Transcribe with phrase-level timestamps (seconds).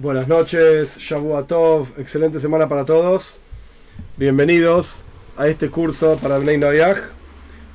[0.00, 0.96] Buenas noches,
[1.48, 3.38] Tov, excelente semana para todos.
[4.16, 4.98] Bienvenidos
[5.36, 6.98] a este curso para Bnei Noyaj.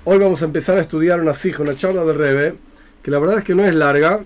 [0.05, 2.55] Hoy vamos a empezar a estudiar una sija, una charla del Rebe,
[3.01, 4.23] que la verdad es que no es larga,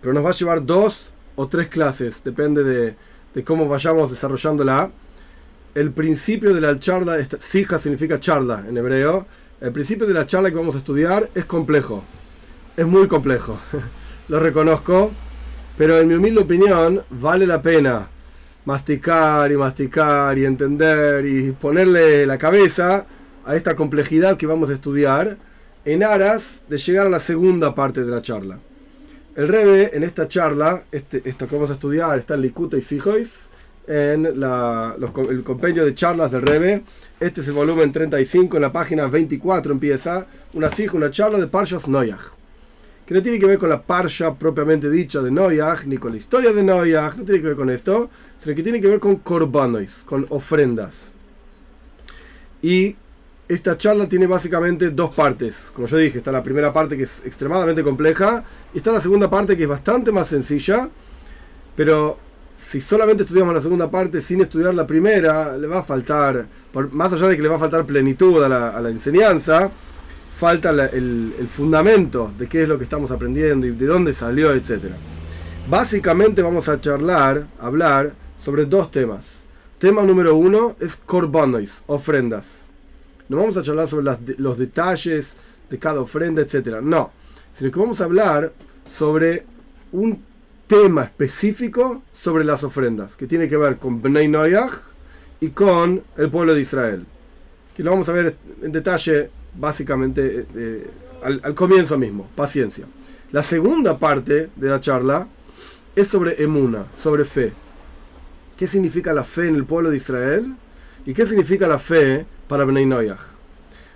[0.00, 4.90] pero nos va a llevar dos o tres clases, depende de, cómo vayamos desarrollándola.
[5.76, 9.28] El principio de la charla, sija significa charla en hebreo.
[9.60, 12.02] El principio de la charla que vamos a estudiar es complejo,
[12.76, 13.60] es muy complejo,
[14.28, 15.12] lo reconozco
[15.76, 18.08] pero en mi humilde opinión, vale la pena
[18.64, 23.06] masticar y masticar y entender y ponerle la cabeza
[23.44, 25.36] a esta complejidad que vamos a estudiar
[25.84, 28.58] en aras de llegar a la segunda parte de la charla.
[29.36, 32.82] El Rebe en esta charla, este, esto que vamos a estudiar está en Likuta y
[32.82, 33.32] Sijois,
[33.86, 36.82] en el compendio de charlas del Rebe.
[37.20, 41.46] Este es el volumen 35, en la página 24 empieza una sija, una charla de
[41.46, 42.35] Parshas Noyach
[43.06, 46.18] que no tiene que ver con la parsha propiamente dicha de Noyach, ni con la
[46.18, 49.16] historia de Noyach, no tiene que ver con esto, sino que tiene que ver con
[49.16, 51.12] corbanois, con ofrendas.
[52.62, 52.96] Y
[53.48, 55.70] esta charla tiene básicamente dos partes.
[55.72, 58.42] Como yo dije, está la primera parte que es extremadamente compleja
[58.74, 60.88] y está la segunda parte que es bastante más sencilla,
[61.76, 62.18] pero
[62.56, 66.44] si solamente estudiamos la segunda parte sin estudiar la primera, le va a faltar,
[66.90, 69.70] más allá de que le va a faltar plenitud a la enseñanza,
[70.38, 74.84] falta el, fundamento de qué es lo que estamos aprendiendo y de dónde salió, etc.
[75.68, 79.40] Básicamente vamos a charlar, hablar sobre dos temas.
[79.78, 82.46] Tema número uno es korbanos, ofrendas.
[83.28, 85.32] No vamos a charlar sobre los detalles
[85.70, 86.80] de cada ofrenda, etc.
[86.82, 87.10] No,
[87.54, 88.52] sino que vamos a hablar
[88.90, 89.44] sobre
[89.92, 90.22] un
[90.66, 94.74] tema específico sobre las ofrendas, que tiene que ver con Bnei Noyach
[95.40, 97.06] y con el pueblo de Israel.
[97.74, 100.90] Que lo vamos a ver en detalle básicamente eh, eh,
[101.22, 102.86] al, comienzo mismo, paciencia.
[103.32, 105.26] La segunda parte de la charla
[105.94, 107.52] es sobre emuna, sobre fe.
[108.56, 110.54] ¿Qué significa la fe en el pueblo de Israel?
[111.04, 113.20] ¿Y qué significa la fe para Bnei Noyach?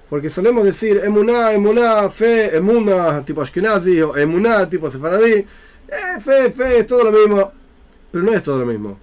[0.08, 5.32] Porque solemos decir emuná, emuná, fe, emuna tipo Ashkenazi o emuná tipo Sefaradí.
[5.32, 7.52] Eh, fe, fe, es todo lo mismo.
[8.10, 8.98] Pero no es todo lo mismo.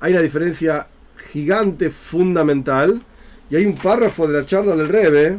[0.00, 0.86] Hay una diferencia
[1.32, 3.02] gigante, fundamental.
[3.50, 5.38] Y hay un párrafo de la charla del Rebe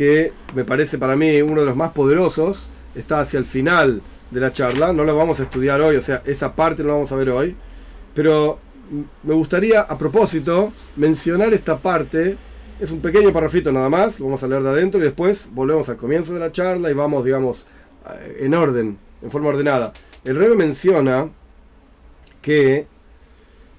[0.00, 2.62] que me parece para mí uno de los más poderosos,
[2.94, 4.00] está hacia el final
[4.30, 6.94] de la charla, no lo vamos a estudiar hoy, o sea, esa parte no la
[6.94, 7.54] vamos a ver hoy,
[8.14, 8.58] pero
[9.22, 12.38] me gustaría a propósito mencionar esta parte,
[12.80, 15.86] es un pequeño parrafito nada más, lo vamos a leer de adentro y después volvemos
[15.90, 17.66] al comienzo de la charla y vamos, digamos,
[18.38, 19.92] en orden, en forma ordenada.
[20.24, 21.28] El rey menciona
[22.40, 22.86] que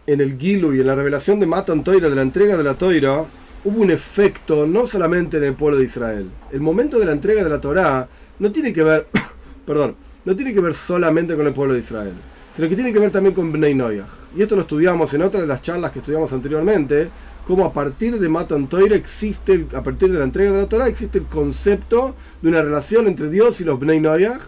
[0.06, 2.76] en el Gilu y en la revelación de Matan Toira, de la entrega de la
[2.76, 3.26] Toira,
[3.64, 6.30] hubo un efecto no solamente en el pueblo de Israel.
[6.52, 8.08] El momento de la entrega de la Torá
[8.40, 9.08] no tiene que ver,
[9.66, 9.96] perdón,
[10.26, 12.14] no tiene que ver solamente con el pueblo de Israel,
[12.56, 14.08] sino que tiene que ver también con Bnei Noyach.
[14.36, 17.10] Y esto lo estudiamos en otra de las charlas que estudiamos anteriormente,
[17.46, 20.88] cómo a partir de Matan Toira existe, a partir de la entrega de la Torá,
[20.88, 24.42] existe el concepto de una relación entre Dios y los Bnei Noyach,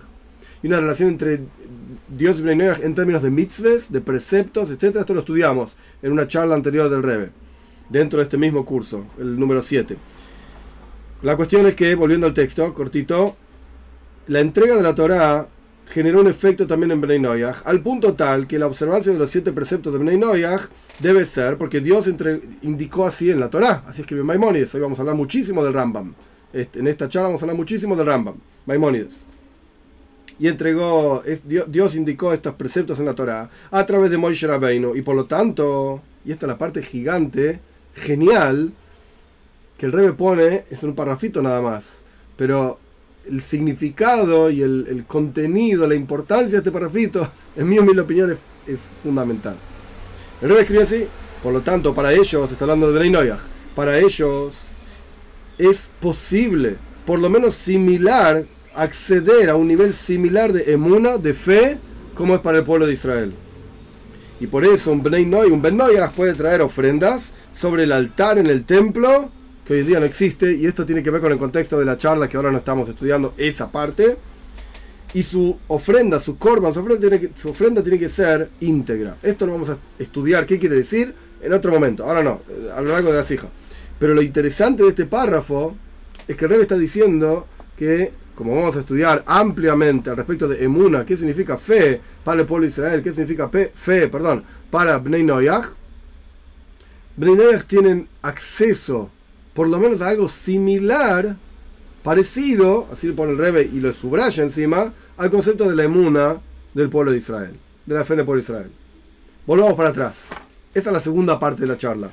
[0.64, 1.42] y una relación entre
[2.08, 4.96] Dios y Bnei Noyach en términos de mitzvahs, de preceptos, etc.
[4.96, 7.43] Esto lo estudiamos en una charla anterior del Rebbe
[7.94, 9.96] dentro de este mismo curso, el número 7.
[11.22, 13.38] La cuestión es que, volviendo al texto, cortito,
[14.28, 15.48] la entrega de la Torá
[15.86, 19.30] generó un efecto también en Bnei Noyach, al punto tal que la observancia de los
[19.30, 20.64] siete preceptos de Bnei Noyach
[21.00, 22.08] debe ser, porque Dios
[22.64, 25.74] indicó así en la Torá, así es que Maimónides, hoy vamos a hablar muchísimo del
[25.74, 26.16] Rambam,
[26.52, 29.18] este, en esta charla vamos a hablar muchísimo del Rambam, Maimónides.
[30.40, 34.96] Y entregó, Dios, Dios indicó estos preceptos en la Torá a través de Moishe Rabbeinu,
[34.96, 37.60] y por lo tanto, y esta es la parte gigante,
[37.96, 38.72] genial
[39.78, 42.02] que el Rebe pone es un parrafito nada más,
[42.38, 42.80] pero
[43.26, 48.38] el significado y el, contenido, la importancia de este parrafito, en mi humilde opinión,
[48.68, 49.56] es, fundamental.
[50.42, 51.08] El Rebe escribe así,
[51.42, 53.32] por lo tanto, para ellos, está hablando de Bnei
[53.76, 54.54] para ellos
[55.58, 58.44] es posible, por lo menos similar,
[58.76, 61.78] acceder a un nivel similar de emuna, de fe,
[62.16, 63.34] como es para el pueblo de Israel.
[64.40, 65.80] Y por eso un Bnei un Ben
[66.16, 69.30] puede traer ofrendas sobre el altar en el templo,
[69.66, 71.98] que hoy día no existe, y esto tiene que ver con el contexto de la
[71.98, 74.18] charla que ahora no estamos estudiando, esa parte.
[75.14, 79.18] Y su ofrenda, su corban, su ofrenda tiene que, su ofrenda tiene que ser íntegra.
[79.22, 82.04] Esto lo vamos a estudiar, qué quiere decir, en otro momento.
[82.04, 82.42] Ahora no,
[82.76, 83.50] a lo largo de las hijas.
[84.00, 85.76] Pero lo interesante de este párrafo
[86.28, 87.48] es que el está diciendo
[87.78, 92.48] que, como vamos a estudiar ampliamente al respecto de Emuna, qué significa fe para el
[92.48, 95.68] pueblo de Israel, qué significa fe, perdón, para Bnei Noyach,
[97.16, 99.10] Bnei tienen acceso,
[99.54, 101.36] por lo menos a algo similar,
[102.04, 106.40] parecido, así lo pone el Rebe y lo subraya encima, al concepto de la emuna
[106.74, 107.56] del pueblo de Israel.
[107.86, 108.72] de la fe por Israel.
[109.46, 110.24] Volvamos para atrás.
[110.74, 112.10] Esa es la segunda parte de la charla.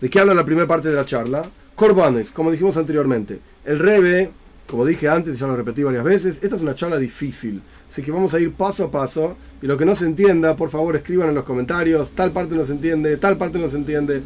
[0.00, 1.44] ¿De qué habla la primera parte de la charla?
[1.76, 3.38] Corbanes, como dijimos anteriormente.
[3.64, 4.32] El Rebe,
[4.66, 7.62] como dije antes ya lo repetí varias veces, esta es una charla difícil.
[7.92, 9.36] Así que vamos a ir paso a paso.
[9.60, 12.12] Y lo que no se entienda, por favor, escriban en los comentarios.
[12.12, 14.22] Tal parte no se entiende, tal parte no se entiende.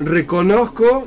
[0.00, 1.06] Reconozco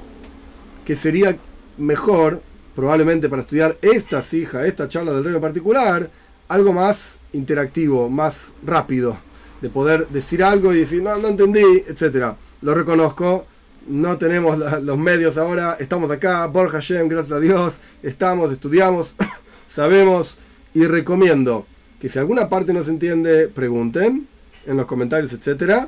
[0.86, 1.36] que sería
[1.80, 2.44] mejor,
[2.76, 6.12] probablemente para estudiar esta hija, esta charla del Rebe en particular,
[6.50, 9.18] algo más interactivo, más rápido.
[9.60, 12.36] De poder decir algo y decir, no, no entendí, etc.
[12.62, 13.48] Lo reconozco
[13.88, 19.16] no tenemos los medios ahora, estamos acá, Borja Hashem, gracias a Dios, estamos, estudiamos,
[19.68, 20.38] sabemos
[20.76, 21.66] y recomiendo
[22.02, 24.28] que si alguna parte no se entiende, pregunten
[24.66, 25.86] en los comentarios, etc.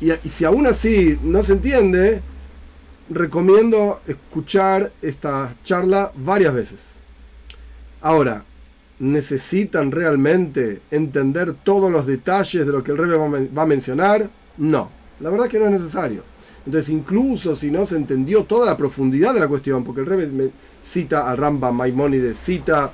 [0.00, 2.22] Y, si aún así no se entiende,
[3.10, 6.86] recomiendo escuchar esta charla varias veces.
[8.00, 8.44] Ahora,
[9.00, 14.30] ¿necesitan realmente entender todos los detalles de lo que el rey va a mencionar?
[14.56, 16.22] No, la verdad es que no es necesario.
[16.64, 20.52] Entonces, incluso si no se entendió toda la profundidad de la cuestión, porque el Rebbe
[20.80, 22.92] cita a Ramba Maimónides, cita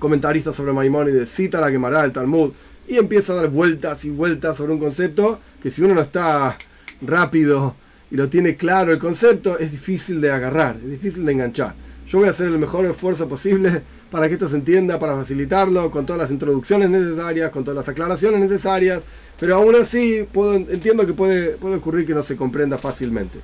[0.00, 2.50] comentaristas sobre Maimónides, cita la Gemara, el Talmud,
[2.88, 6.58] y empieza a dar vueltas y vueltas sobre un concepto que si uno no está
[7.02, 7.76] rápido
[8.10, 11.74] y lo tiene claro el concepto, es difícil de agarrar, es difícil de enganchar.
[12.08, 15.88] Yo voy a hacer el mejor esfuerzo posible para que esto se entienda, para facilitarlo,
[15.92, 19.06] con todas las introducciones necesarias, con todas las aclaraciones necesarias,
[19.38, 20.26] pero aún así
[20.68, 23.38] entiendo que puede, puede ocurrir que no se comprenda fácilmente.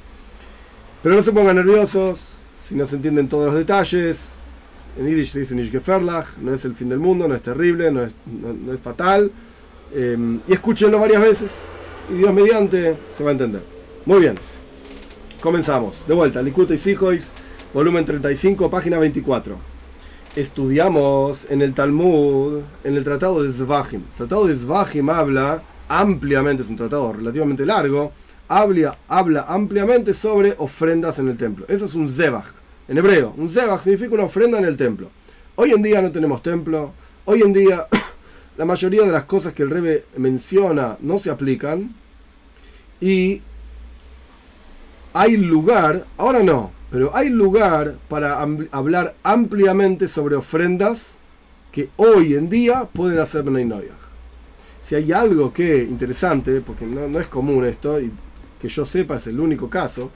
[1.04, 2.18] Pero no se pongan nerviosos
[2.60, 4.35] si no se entienden todos los detalles.
[4.98, 8.02] En Yiddish se dice Nishgeferlach, no es el fin del mundo, no es terrible, no
[8.02, 9.30] es, no, es fatal.
[9.94, 11.50] Eh, y escúchenlo varias veces
[12.12, 13.62] y Dios mediante se va a entender.
[14.04, 14.34] Muy bien,
[15.40, 16.06] comenzamos.
[16.06, 17.32] De vuelta, Likuta y Sijois
[17.74, 19.56] volumen 35, página 24.
[20.34, 24.02] Estudiamos en el Talmud, en el tratado de Zvahim.
[24.02, 28.12] El tratado de Zvahim habla ampliamente, es un tratado relativamente largo,
[28.48, 31.66] habla, habla ampliamente sobre ofrendas en el templo.
[31.68, 32.46] Eso es un Zebach,
[32.88, 33.34] en hebreo.
[33.36, 35.10] Un Zebach significa una ofrenda en el templo.
[35.56, 36.92] Hoy en día no tenemos templo,
[37.24, 37.86] hoy en día
[38.56, 41.94] la mayoría de las cosas que el Rebe menciona no se aplican
[43.00, 43.42] y
[45.12, 48.38] hay lugar, ahora no, pero hay lugar para
[48.70, 51.12] hablar ampliamente sobre ofrendas
[51.72, 53.88] que hoy en día pueden hacer Benay
[54.82, 58.12] Si hay algo que interesante, porque no, es común esto, y
[58.60, 60.10] que yo sepa es el único caso,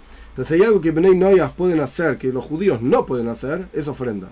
[0.44, 4.30] si hay algo que Benay pueden hacer que los judíos no pueden hacer, es ofrendas.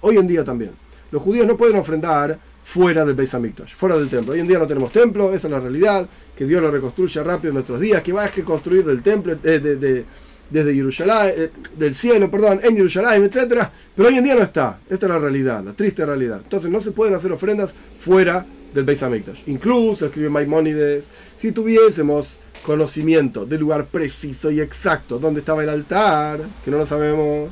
[0.00, 0.72] Hoy en día también.
[1.10, 4.32] Los judíos no pueden ofrendar fuera del Beis Hamikdash, fuera del templo.
[4.32, 7.48] Hoy en día no tenemos templo, esa es la realidad, que Dios lo reconstruye rápido
[7.48, 10.04] en nuestros días, que va a construir del templo, eh, de
[10.50, 13.68] desde Jerusalén, eh, del cielo, perdón, en Jerusalén, etc.
[13.94, 14.80] Pero hoy en día no está.
[14.88, 16.40] Esta es la realidad, la triste realidad.
[16.42, 19.42] Entonces no se pueden hacer ofrendas fuera del Beis Hamikdash.
[19.46, 26.40] Incluso, escribe Maimónides, si tuviésemos conocimiento del lugar preciso y exacto donde estaba el altar,
[26.64, 27.50] que no lo sabemos,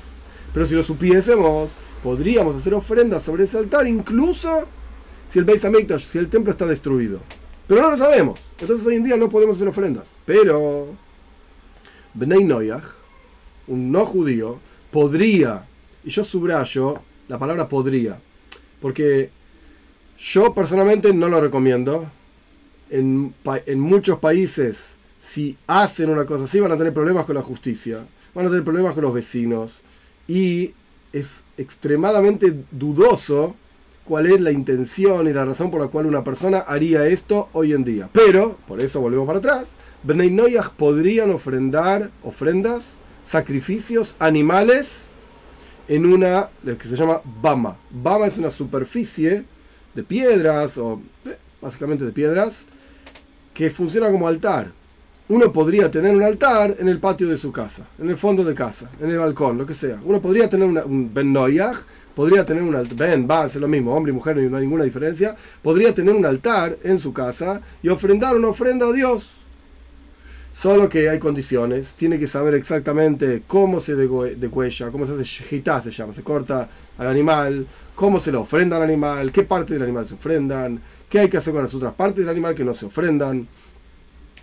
[0.52, 1.70] pero si lo supiésemos,
[2.02, 4.66] podríamos hacer ofrendas sobre ese altar, incluso
[5.26, 7.20] si el Beis Hamikdash, si el templo está destruido.
[7.66, 8.40] Pero no lo sabemos.
[8.58, 10.06] Entonces hoy en día no podemos hacer ofrendas.
[10.24, 10.88] Pero
[12.14, 12.84] Bnei Noyach,
[13.66, 14.58] un no judío,
[14.90, 15.66] podría,
[16.02, 18.18] y yo subrayo la palabra podría,
[18.80, 19.30] porque
[20.18, 22.10] yo personalmente no lo recomiendo.
[22.90, 23.34] En,
[23.76, 28.46] muchos países, si hacen una cosa así, van a tener problemas con la justicia, van
[28.46, 29.80] a tener problemas con los vecinos,
[30.26, 30.74] y
[31.12, 33.54] es extremadamente dudoso
[34.04, 37.72] cuál es la intención y la razón por la cual una persona haría esto hoy
[37.72, 38.08] en día.
[38.12, 45.08] Pero, por eso volvemos para atrás, Bnei podrían ofrendar ofrendas, sacrificios, animales
[45.88, 47.76] en una, lo que se llama Bama.
[47.90, 49.44] Bama es una superficie
[49.94, 52.64] de piedras, o eh, básicamente de piedras,
[53.54, 54.72] que funciona como altar.
[55.28, 58.54] Uno podría tener un altar en el patio de su casa, en el fondo de
[58.54, 60.00] casa, en el balcón, lo que sea.
[60.04, 61.78] Uno podría tener un Ben Noyach
[62.18, 64.82] podría tener un altar, ven, va, es lo mismo, hombre y mujer, no hay ninguna
[64.82, 69.36] diferencia, podría tener un altar en su casa y ofrendar una ofrenda a Dios.
[70.60, 75.80] Solo que hay condiciones, tiene que saber exactamente cómo se decuella, cómo se hace shihita,
[75.80, 79.84] se llama, se corta al animal, cómo se le ofrenda al animal, qué parte del
[79.84, 82.74] animal se ofrendan, qué hay que hacer con las otras partes del animal que no
[82.74, 83.46] se ofrendan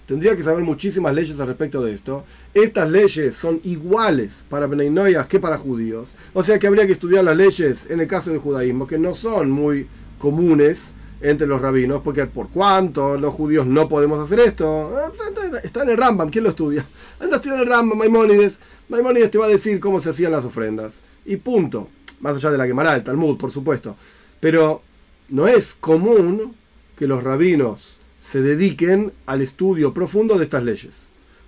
[0.05, 2.24] tendría que saber muchísimas leyes al respecto de esto.
[2.53, 6.10] Estas leyes son iguales para Beninoyas que para judíos.
[6.34, 9.15] O sea que habría que estudiar las leyes en el caso del judaísmo, que no
[9.15, 9.88] son muy
[10.19, 14.98] comunes entre los rabinos, porque por cuánto los judíos no podemos hacer esto.
[14.98, 16.86] Ah, pues, está en el Rambam, ¿quién lo estudia?
[17.19, 18.60] Anda a estudiar el Rambam, Maimónides.
[18.89, 21.01] Maimónides te va a decir cómo se hacían las ofrendas.
[21.25, 21.89] Y punto.
[22.19, 23.95] Más allá de la Gemara, el Talmud, por supuesto.
[24.39, 24.81] Pero
[25.29, 26.55] no es común
[26.95, 30.95] que los rabinos se dediquen al estudio profundo de estas leyes.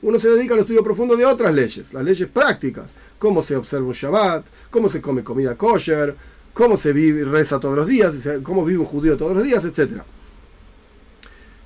[0.01, 3.87] Uno se dedica al estudio profundo de otras leyes, las leyes prácticas, cómo se observa
[3.87, 6.15] un Shabbat, cómo se come comida kosher,
[6.57, 10.01] cómo se vive, reza todos los días, cómo vive un judío todos los días, etc.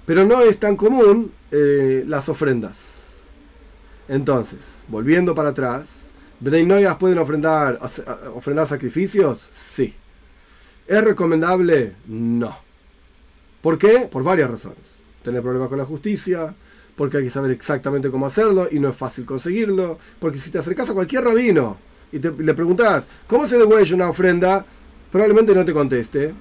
[0.06, 2.98] Pero no es tan común eh, las ofrendas.
[4.10, 5.88] Entonces, volviendo para atrás,
[6.42, 7.80] ¿Bnei Noyas pueden ofrendar,
[8.36, 9.50] ofrendar sacrificios?
[9.54, 9.96] Sí.
[10.86, 11.94] ¿Es recomendable?
[12.08, 12.54] No.
[13.62, 14.10] ¿Por qué?
[14.12, 14.80] Por varias razones.
[15.24, 16.54] Tener problemas con la justicia,
[16.98, 20.60] porque hay que saber exactamente cómo hacerlo y no es fácil conseguirlo, porque si te
[20.60, 21.78] acercas a cualquier rabino
[22.12, 24.66] y le preguntas, ¿cómo se degüella una ofrenda?
[25.12, 26.34] Probablemente no te conteste.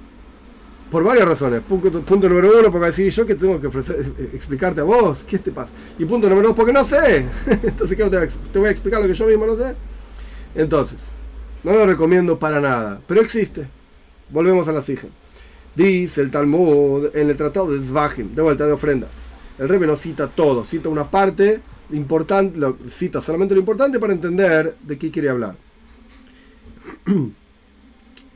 [0.90, 1.62] Por varias razones.
[1.62, 5.52] Punto, número uno, porque decir yo que tengo que eh, explicarte a vos, ¿qué te
[5.52, 5.72] pasa?
[5.98, 7.26] Y punto número dos, porque no sé.
[7.46, 8.04] Entonces, ¿qué
[8.52, 9.76] te voy a explicar lo que yo mismo no sé?
[10.54, 11.06] Entonces,
[11.62, 13.68] no lo recomiendo para nada, pero existe.
[14.30, 15.06] Volvemos a la sija.
[15.76, 19.30] Dice el Talmud en el tratado de Zvahim, de vuelta de ofrendas.
[19.58, 21.60] El Rebbe no cita todo, cita una parte
[21.92, 25.54] importante, cita solamente lo importante para entender de qué quiere hablar.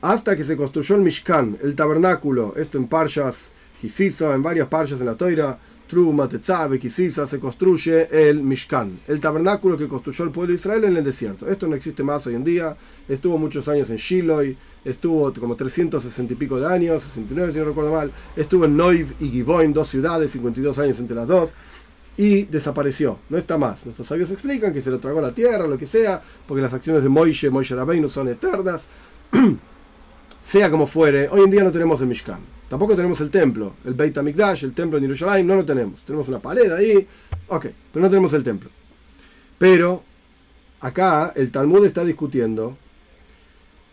[0.04, 3.49] Hasta que se construyó el Mishkan, el tabernáculo, esto en Parshas
[3.80, 9.18] Kisisa, en varias Parshas en la Toira, Truma, Tetzabe, Kisisa, se construye el Mishkan, el
[9.18, 11.49] tabernáculo que construyó el pueblo de Israel en el desierto.
[11.49, 12.76] Esto no existe más hoy en día,
[13.08, 17.64] estuvo muchos años en Shiloh, estuvo como 360 y pico de años, 69 si no
[17.64, 21.50] recuerdo mal, estuvo en Noiv y Givoin, dos ciudades, 52 años entre las dos,
[22.18, 23.82] y desapareció, no está más.
[23.87, 27.02] Nuestros sabios explican que se lo tragó la tierra, lo que sea, porque las acciones
[27.02, 28.87] de Moishe, Moishe Rabbeinu son eternas.
[30.44, 33.94] sea como fuere, hoy en día no tenemos el Mishkan, tampoco tenemos el templo, el
[33.94, 36.04] Beit HaMikdash, el templo de Yerushalayim, no lo tenemos.
[36.04, 37.06] Tenemos una pared ahí,
[37.48, 38.70] ok, pero no tenemos el templo.
[39.58, 40.02] Pero
[40.80, 42.76] acá el Talmud está discutiendo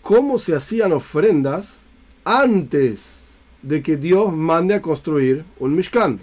[0.01, 1.83] cómo se hacían ofrendas
[2.25, 3.29] antes
[3.61, 6.19] de que Dios mande a construir un Mishkan,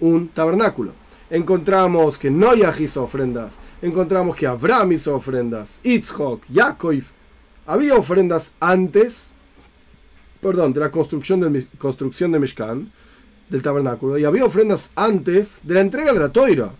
[0.00, 0.92] un tabernáculo.
[1.30, 7.02] Encontramos que Noyah hizo ofrendas, encontramos que Abraham hizo ofrendas, Itzhok, Yaakov.
[7.66, 9.29] Había ofrendas antes,
[10.40, 12.90] perdón, de la construcción del, construcción de Mishkan,
[13.48, 16.70] del tabernáculo, y había ofrendas antes de la entrega de la toira,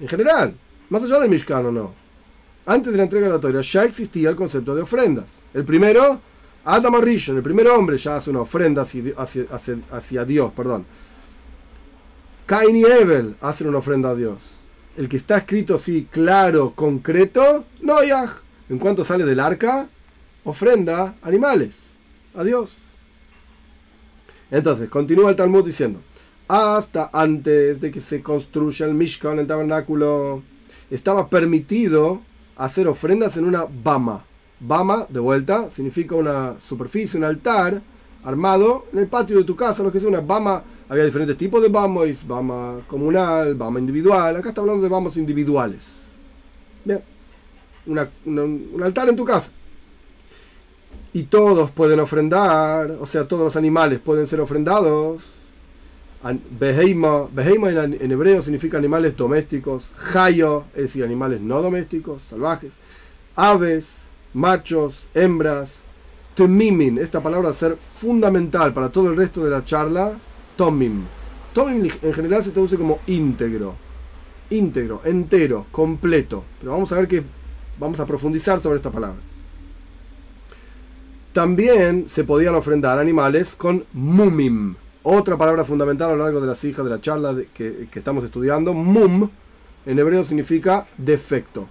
[0.00, 0.54] en general,
[0.90, 2.08] más allá del Mishkan o no.
[2.68, 5.24] Antes de la entrega de la Torah ya existía el concepto de ofrendas.
[5.54, 6.20] El primero,
[6.66, 10.84] Adam Arishon, el primer hombre ya hace una ofrenda hacia, Dios, perdón.
[12.44, 14.42] Cain y Evel hacen una ofrenda a Dios.
[14.98, 18.34] El que está escrito así, claro, concreto, Noyah.
[18.68, 19.88] En cuanto sale del arca,
[20.44, 21.78] ofrenda animales
[22.34, 22.72] a Dios.
[24.50, 26.00] Entonces, continúa el Talmud diciendo,
[26.48, 30.42] hasta antes de que se construya el Mishkan, el tabernáculo,
[30.90, 32.22] estaba permitido
[32.56, 34.24] hacer ofrendas en una bama.
[34.60, 37.80] Bama, de vuelta, significa una superficie, un altar
[38.24, 40.64] armado en el patio de tu casa, lo que sea una bama.
[40.88, 44.36] Había diferentes tipos de bamos, bama comunal, bama individual.
[44.36, 45.84] Acá está hablando de bamos individuales.
[46.84, 47.02] Bien,
[47.86, 49.52] un altar en tu casa.
[51.12, 55.22] Y todos pueden ofrendar, o sea, todos los animales pueden ser ofrendados
[56.58, 57.28] Beheima,
[57.84, 59.92] en, hebreo significa animales domésticos.
[60.14, 62.72] Hayo, es decir, animales no domésticos, salvajes.
[63.36, 63.98] Aves,
[64.34, 65.84] machos, hembras.
[66.34, 70.18] Temimin, esta palabra va a ser fundamental para todo el resto de la charla.
[70.56, 71.04] Tomim.
[71.52, 73.74] Tomim en general se traduce como íntegro.
[74.50, 76.44] Íntegro, entero, completo.
[76.58, 77.22] Pero vamos a ver que
[77.78, 79.20] vamos a profundizar sobre esta palabra.
[81.32, 84.74] También se podían ofrendar animales con mumim
[85.10, 88.74] otra palabra fundamental a lo largo de las hijas de la charla que, estamos estudiando,
[88.74, 89.28] mum,
[89.86, 91.66] en hebreo significa defecto.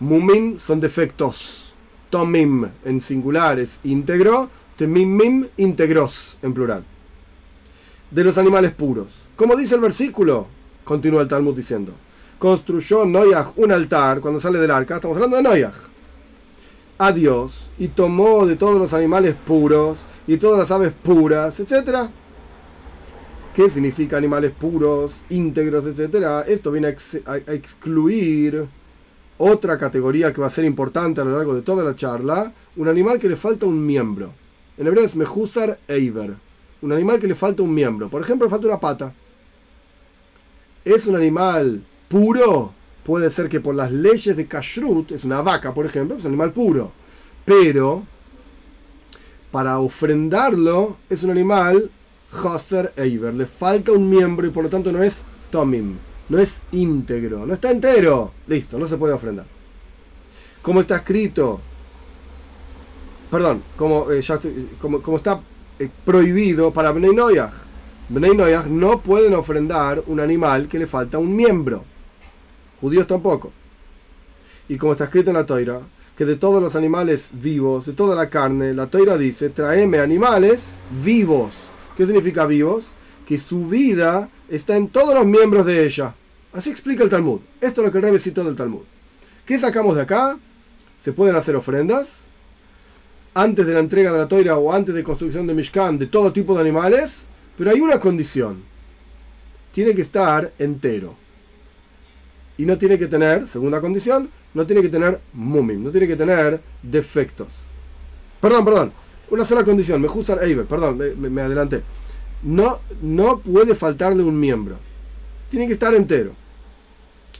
[0.00, 1.72] Mumim son defectos.
[2.10, 6.84] Tomim en singular es íntegro, temimim íntegros en plural.
[8.10, 9.06] De los animales puros.
[9.36, 10.48] Como dice el versículo,
[10.84, 11.92] continúa el Talmud diciendo,
[12.38, 15.74] construyó Noyaj un altar cuando sale del arca, estamos hablando de Noyaj,
[16.98, 22.08] a Dios, y tomó de todos los animales puros y todas las aves puras, etc.
[23.54, 26.42] ¿Qué significa animales puros, íntegros, etcétera?
[26.42, 28.66] Esto viene a, excluir
[29.38, 32.88] otra categoría que va a ser importante a lo largo de toda la charla, un
[32.88, 34.32] animal que le falta un miembro.
[34.78, 36.34] En hebreo es mejusar eiver,
[36.82, 38.08] un animal que le falta un miembro.
[38.08, 39.14] Por ejemplo, le falta una pata.
[40.84, 42.72] ¿Es un animal puro?
[43.06, 46.30] Puede ser que por las leyes de kashrut, es una vaca, por ejemplo, es un
[46.30, 46.90] animal puro.
[47.44, 48.02] Pero
[49.52, 51.88] para ofrendarlo es un animal
[52.32, 53.32] Hosser Eiver.
[53.32, 55.22] Le falta un miembro y por lo tanto no es
[55.52, 55.94] Tomim.
[56.28, 57.46] No es íntegro.
[57.46, 58.32] No está entero.
[58.48, 59.46] Listo, no se puede ofrendar.
[60.60, 61.60] Como está escrito.
[63.30, 64.20] Perdón, como, eh,
[64.80, 65.40] como, está
[65.78, 67.12] eh, prohibido para Bnei
[68.08, 71.84] Bnei Noyach no pueden ofrendar un animal que le falta un miembro.
[72.80, 73.52] Judíos tampoco.
[74.68, 75.80] Y como está escrito en la toira,
[76.16, 80.72] que de todos los animales vivos, de toda la carne, la toira dice, tráeme animales
[81.04, 81.54] vivos.
[81.96, 82.84] ¿Qué significa vivos?
[83.26, 86.14] Que su vida está en todos los miembros de ella.
[86.52, 87.40] Así explica el Talmud.
[87.60, 88.82] Esto es lo que el citó del Talmud.
[89.44, 90.38] ¿Qué sacamos de acá?
[90.98, 92.22] Se pueden hacer ofrendas
[93.34, 96.32] antes de la entrega de la toira o antes de construcción de Mishkan de todo
[96.32, 97.26] tipo de animales,
[97.58, 98.62] pero hay una condición.
[99.72, 101.14] Tiene que estar entero.
[102.58, 106.16] Y no tiene que tener, segunda condición, no tiene que tener mumim, no tiene que
[106.16, 107.48] tener defectos.
[108.40, 108.92] Perdón, perdón.
[109.28, 111.82] Una sola condición, me Mejusar Eiber, perdón, me, me, adelanté.
[112.42, 114.76] No, no puede faltarle un miembro.
[115.50, 116.32] Tiene que estar entero.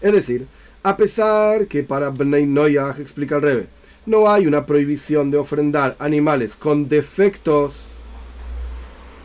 [0.01, 0.47] Es decir,
[0.83, 3.67] a pesar que para Bnei Noyach, explica el Rebe,
[4.05, 7.75] no hay una prohibición de ofrendar animales con defectos.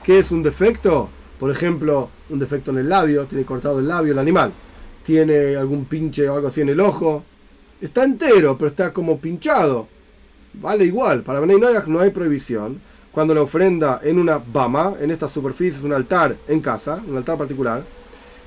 [0.04, 1.10] ¿Qué es un defecto?
[1.40, 4.54] Por ejemplo, un defecto en el labio, tiene cortado el labio el animal,
[5.04, 7.24] tiene algún pinche o algo así en el ojo.
[7.80, 9.88] Está entero, pero está como pinchado.
[10.54, 12.82] Vale igual, para Bnei Noyach no hay prohibición.
[13.12, 17.38] Cuando la ofrenda en una bama, en estas superficies, un altar en casa, un altar
[17.38, 17.84] particular,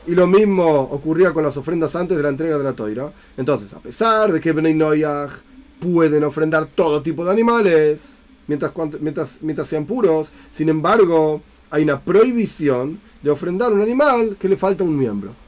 [0.07, 3.13] y lo mismo ocurría con las ofrendas antes de la entrega de la toira.
[3.37, 5.33] Entonces, a pesar de que Bnei Noyach
[5.81, 8.01] pueden ofrendar todo tipo de animales
[8.47, 14.49] mientras, mientras, mientras sean puros, sin embargo, hay una prohibición de ofrendar un animal que
[14.49, 15.44] le falta un miembro.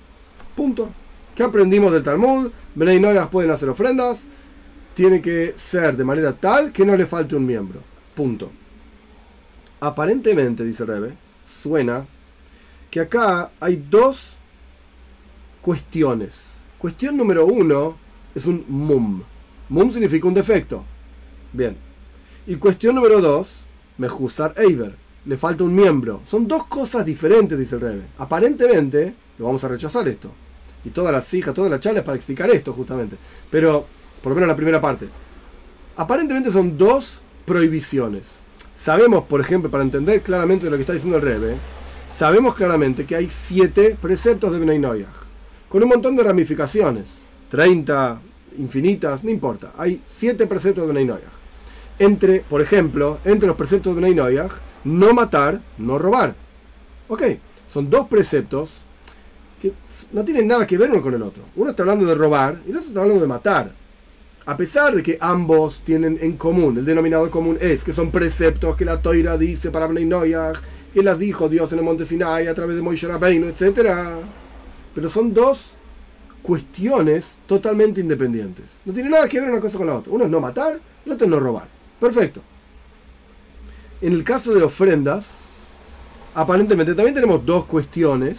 [0.57, 0.91] Punto.
[1.35, 2.51] ¿Qué aprendimos del Talmud?
[2.75, 4.25] Bnei Noyach pueden hacer ofrendas,
[4.95, 7.81] tiene que ser de manera tal que no le falte un miembro.
[8.15, 8.51] Punto.
[9.81, 11.13] Aparentemente, dice Rebe,
[11.45, 12.07] suena
[12.91, 14.31] que acá hay dos
[15.61, 16.35] cuestiones.
[16.79, 17.99] Cuestión número uno
[18.35, 19.23] es un mum.
[19.69, 20.85] Mum significa un defecto.
[21.53, 21.77] Bien.
[22.47, 23.51] Y cuestión número dos,
[23.99, 24.97] mejusar eiber.
[25.27, 26.23] Le falta un miembro.
[26.27, 28.03] Son dos cosas diferentes, dice el Rebe.
[28.17, 30.31] Aparentemente, lo vamos a rechazar esto.
[30.87, 33.17] Y todas las hijas, todas las charlas para explicar esto, justamente.
[33.51, 33.85] Pero,
[34.23, 35.09] por lo menos la primera parte.
[35.97, 38.29] Aparentemente son dos prohibiciones.
[38.77, 41.57] Sabemos, por ejemplo, para entender claramente lo que está diciendo el Rebe,
[42.13, 45.05] sabemos claramente que hay siete preceptos de Benay
[45.69, 47.09] con un montón de ramificaciones,
[47.51, 48.21] 30,
[48.59, 49.73] infinitas, no importa.
[49.77, 51.19] Hay siete preceptos de Benay
[51.99, 54.39] Entre, por ejemplo, entre los preceptos de Benay
[54.85, 56.37] no matar, no robar.
[57.09, 57.23] Ok,
[57.73, 58.86] son dos preceptos
[60.13, 61.43] no tienen nada que ver uno con el otro.
[61.57, 63.73] Uno está hablando de robar y el otro está hablando de matar.
[64.47, 68.77] A pesar de que ambos tienen en común, el denominador común es que son preceptos
[68.77, 70.33] que la Toira dice para Benay
[70.95, 74.25] que las dijo Dios en el monte Sinai a través de Moisés Rabbeinu, etc
[74.97, 75.73] pero son dos
[76.41, 78.65] cuestiones totalmente independientes.
[78.87, 80.11] No tiene nada que ver una cosa con la otra.
[80.11, 81.69] Uno es no matar, el otro es no robar.
[82.01, 82.41] Perfecto.
[84.01, 85.41] En el caso de ofrendas,
[86.35, 88.39] aparentemente también tenemos dos cuestiones,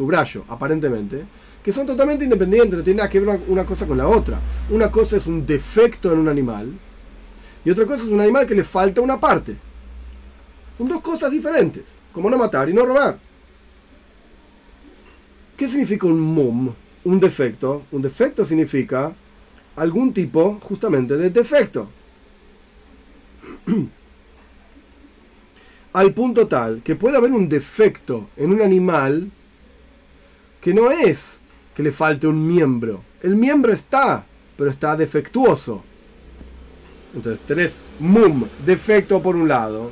[0.00, 1.26] subrayo, aparentemente,
[1.62, 4.40] que son totalmente independientes, no tienen nada que ver una cosa con la otra.
[4.70, 6.72] Una cosa es un defecto en un animal
[7.66, 9.58] y otra cosa es un animal que le falta una parte.
[10.78, 11.84] Son dos cosas diferentes,
[12.14, 13.18] como no matar y no robar.
[15.54, 16.72] ¿Qué significa un mum?
[17.04, 17.82] Un defecto.
[17.92, 19.12] Un defecto significa
[19.76, 21.90] algún tipo justamente de defecto.
[25.92, 29.30] Al punto tal que puede haber un defecto en un animal
[30.60, 31.38] que no es
[31.74, 33.02] que le falte un miembro.
[33.22, 34.24] El miembro está,
[34.56, 35.82] pero está defectuoso.
[37.14, 39.90] Entonces tenés mum, defecto por un lado.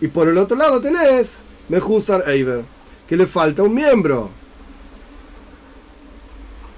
[0.00, 2.62] Y por el otro lado tenés mejusar eiber,
[3.08, 4.30] que le falta un miembro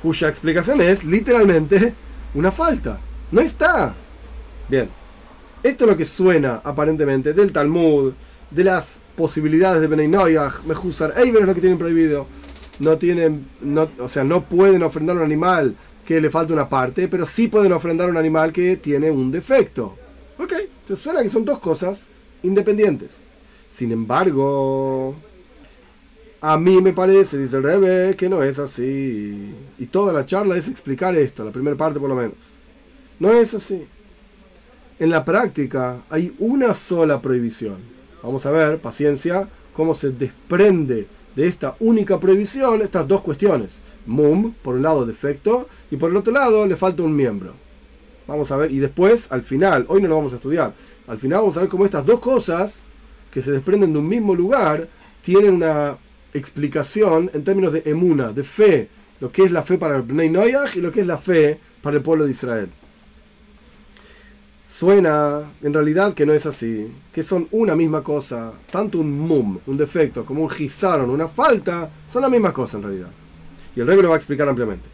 [0.02, 1.94] cuya explicación es literalmente
[2.34, 2.98] una falta.
[3.30, 3.94] No está.
[4.68, 4.88] Bien.
[5.62, 8.12] Esto es lo que suena aparentemente del Talmud,
[8.50, 10.08] de las posibilidades de Benay
[10.66, 12.26] Mejusar, Eiber es lo que tienen prohibido.
[12.78, 17.08] No tienen, no, o sea, no pueden ofrendar un animal que le falta una parte,
[17.08, 19.96] pero sí pueden ofrendar un animal que tiene un defecto.
[20.38, 20.52] Ok,
[20.86, 22.06] te suena que son dos cosas
[22.42, 23.18] independientes.
[23.70, 25.14] Sin embargo,
[26.40, 29.54] a mí me parece, dice el Rebe, que no es así.
[29.78, 32.34] Y toda la charla es explicar esto, la primera parte por lo menos.
[33.20, 33.86] No es así.
[34.98, 37.76] En la práctica hay una sola prohibición.
[38.22, 41.06] Vamos a ver, paciencia, cómo se desprende
[41.36, 43.72] de esta única prohibición estas dos cuestiones.
[44.06, 47.54] Mum, por un lado defecto, y por el otro lado le falta un miembro.
[48.26, 50.74] Vamos a ver, y después, al final, hoy no lo vamos a estudiar,
[51.06, 52.82] al final vamos a ver cómo estas dos cosas,
[53.30, 54.88] que se desprenden de un mismo lugar,
[55.22, 55.98] tienen una
[56.34, 58.88] explicación en términos de emuna, de fe,
[59.20, 60.32] lo que es la fe para el Bnei
[60.74, 62.68] y lo que es la fe para el pueblo de Israel.
[64.82, 69.60] Suena en realidad que no es así, que son una misma cosa, tanto un mum,
[69.64, 73.10] un defecto, como un gizaron, una falta, son la misma cosa en realidad.
[73.76, 74.88] Y el rey lo va a explicar ampliamente.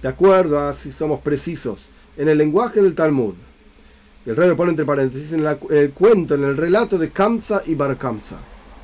[0.00, 3.34] De acuerdo a si somos precisos en el lenguaje del Talmud.
[4.26, 7.74] El rey lo pone entre paréntesis en, el cuento, en el relato de Kamsa y
[7.74, 8.36] Bar Kamsa.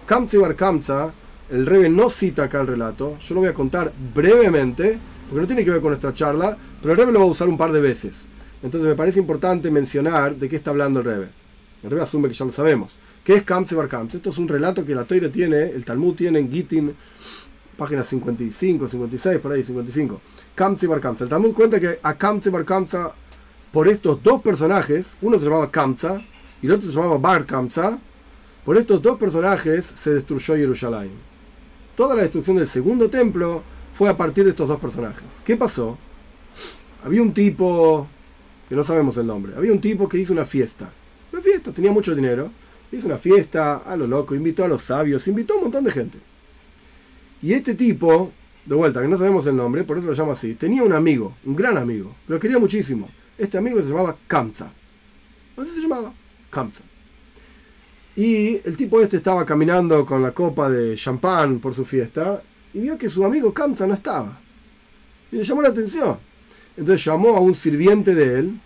[0.06, 1.14] Kamsa y Bar Kamsa,
[1.52, 5.46] el rey no cita acá el relato, yo lo voy a contar brevemente, porque no
[5.46, 7.70] tiene que ver con nuestra charla, pero el rey lo va a usar un par
[7.70, 8.27] de veces.
[8.62, 11.28] Entonces me parece importante mencionar de qué está hablando el Rebe.
[11.82, 12.96] El Rebe asume que ya lo sabemos.
[13.24, 14.16] ¿Qué es Kamse Bar Kamse?
[14.16, 16.94] Esto es un relato que la Toira tiene, el Talmud tiene en Gittin,
[17.76, 20.20] página 55, 56, por ahí, 55.
[20.54, 21.24] Kamse Bar Kamsa.
[21.24, 23.12] El Talmud cuenta que a Kamse Bar Kamsa,
[23.70, 26.22] por estos dos personajes, uno se llamaba Kamsa
[26.62, 27.98] y el otro se llamaba Bar Kamsa,
[28.64, 31.10] por estos dos personajes se destruyó Jerusalén.
[31.96, 33.62] Toda la destrucción del segundo templo
[33.94, 35.24] fue a partir de estos dos personajes.
[35.44, 35.98] ¿Qué pasó?
[37.04, 38.06] Había un tipo
[38.68, 39.54] que no sabemos el nombre.
[39.56, 40.92] Había un tipo que hizo una fiesta.
[41.32, 42.50] Una fiesta, tenía mucho dinero.
[42.92, 45.90] Hizo una fiesta a lo loco, invitó a los sabios, invitó a un montón de
[45.90, 46.18] gente.
[47.42, 48.32] Y este tipo,
[48.64, 51.36] de vuelta, que no sabemos el nombre, por eso lo llamo así, tenía un amigo,
[51.44, 53.08] un gran amigo, lo quería muchísimo.
[53.36, 54.72] Este amigo se llamaba Kamsa.
[55.56, 56.12] Así se llamaba,
[56.50, 56.82] Kamsa.
[58.16, 62.42] Y el tipo este estaba caminando con la copa de champán por su fiesta
[62.74, 64.40] y vio que su amigo Kamsa no estaba.
[65.30, 66.18] Y le llamó la atención.
[66.78, 68.60] Entonces llamó a un sirviente de él,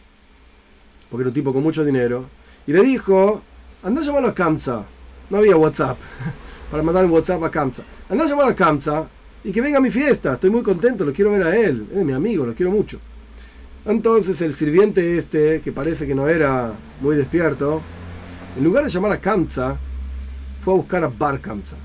[1.11, 2.27] porque era un tipo con mucho dinero,
[2.67, 3.43] y le dijo,
[3.83, 4.85] anda a llamar a Kamsa.
[5.31, 5.97] No había WhatsApp,
[6.71, 7.83] para mandar un WhatsApp a Kamsa.
[8.11, 9.09] Anda a llamar a Kamsa
[9.43, 10.35] y que venga a mi fiesta.
[10.35, 11.87] Estoy muy contento, lo quiero ver a él.
[11.91, 13.01] Es mi amigo, lo quiero mucho.
[13.87, 17.81] Entonces el sirviente este, que parece que no era muy despierto,
[18.59, 19.79] en lugar de llamar a Kamsa,
[20.63, 21.77] fue a buscar a Bar Kamsa.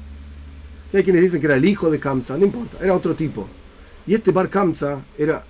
[0.94, 3.48] hay quienes dicen que era el hijo de Kamsa, no importa, era otro tipo.
[4.06, 5.44] Y este Bar Kamsa era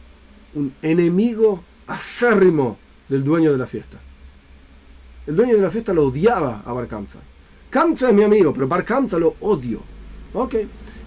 [0.58, 3.98] un enemigo acérrimo del dueño de la fiesta.
[5.26, 7.20] El dueño de la fiesta lo odiaba a Bar Kamsa.
[7.72, 8.86] Es mi amigo, pero Bar
[9.20, 9.82] lo odio.
[10.34, 10.56] Ok.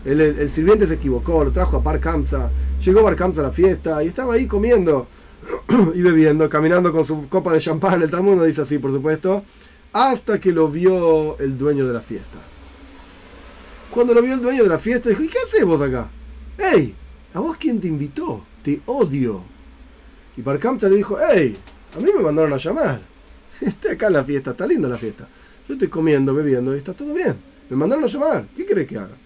[0.05, 2.01] El, sirviente se equivocó, lo trajo a Bar.
[2.85, 5.07] Llegó Bar a la fiesta y estaba ahí comiendo
[5.95, 8.03] y bebiendo, caminando con su copa de champán.
[8.03, 9.43] El Talmud dice así, por supuesto.
[9.93, 12.39] Hasta que lo vio el dueño de la fiesta.
[13.91, 16.09] Cuando lo vio el dueño de la fiesta, dijo: ¿Y qué haces vos acá?
[16.57, 16.95] ¡Ey!
[17.35, 18.45] ¿A vos quién te invitó?
[18.63, 19.43] Te odio.
[20.37, 21.57] Y Parkamsa le dijo, hey,
[21.97, 23.01] a mí me mandaron a llamar.
[23.61, 25.29] Esté acá en la fiesta, está linda la fiesta.
[25.69, 27.37] Yo estoy comiendo, bebiendo y está todo bien.
[27.69, 28.47] Me mandaron a llamar.
[28.57, 29.17] ¿Qué querés que haga?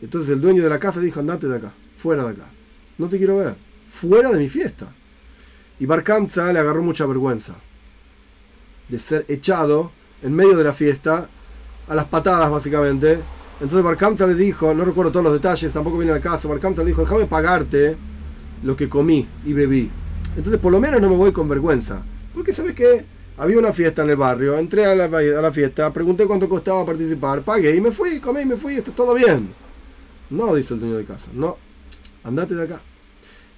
[0.00, 2.46] Entonces el dueño de la casa dijo, andate de acá, fuera de acá.
[2.98, 3.54] No te quiero ver.
[3.90, 4.88] Fuera de mi fiesta.
[5.78, 7.54] Y Barkamsa le agarró mucha vergüenza
[8.88, 11.28] de ser echado en medio de la fiesta,
[11.88, 13.18] a las patadas básicamente.
[13.60, 16.88] Entonces Barkamsa le dijo, no recuerdo todos los detalles, tampoco viene al caso, Barkamsa le
[16.88, 17.96] dijo, déjame pagarte
[18.64, 19.90] lo que comí y bebí.
[20.36, 22.02] Entonces por lo menos no me voy con vergüenza.
[22.34, 23.04] Porque sabes que
[23.36, 27.76] había una fiesta en el barrio, entré a la, fiesta, pregunté cuánto costaba participar, pagué
[27.76, 29.52] y me fui, comí y me fui, está todo bien.
[30.30, 31.56] No, dice el dueño de casa, no,
[32.24, 32.80] andate de acá.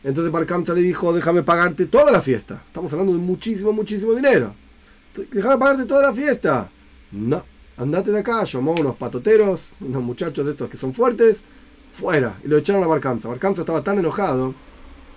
[0.02, 2.62] Entonces Barkamsa le dijo, déjame pagarte toda la fiesta.
[2.66, 4.54] Estamos hablando de muchísimo, muchísimo dinero.
[5.32, 6.70] Déjame pagarte toda la fiesta.
[7.12, 7.42] No,
[7.76, 8.44] andate de acá.
[8.44, 11.42] Llamó unos patoteros, unos muchachos de estos que son fuertes,
[11.92, 12.38] fuera.
[12.44, 13.28] Y lo echaron a Barkamsa.
[13.28, 14.54] Barkamsa estaba tan enojado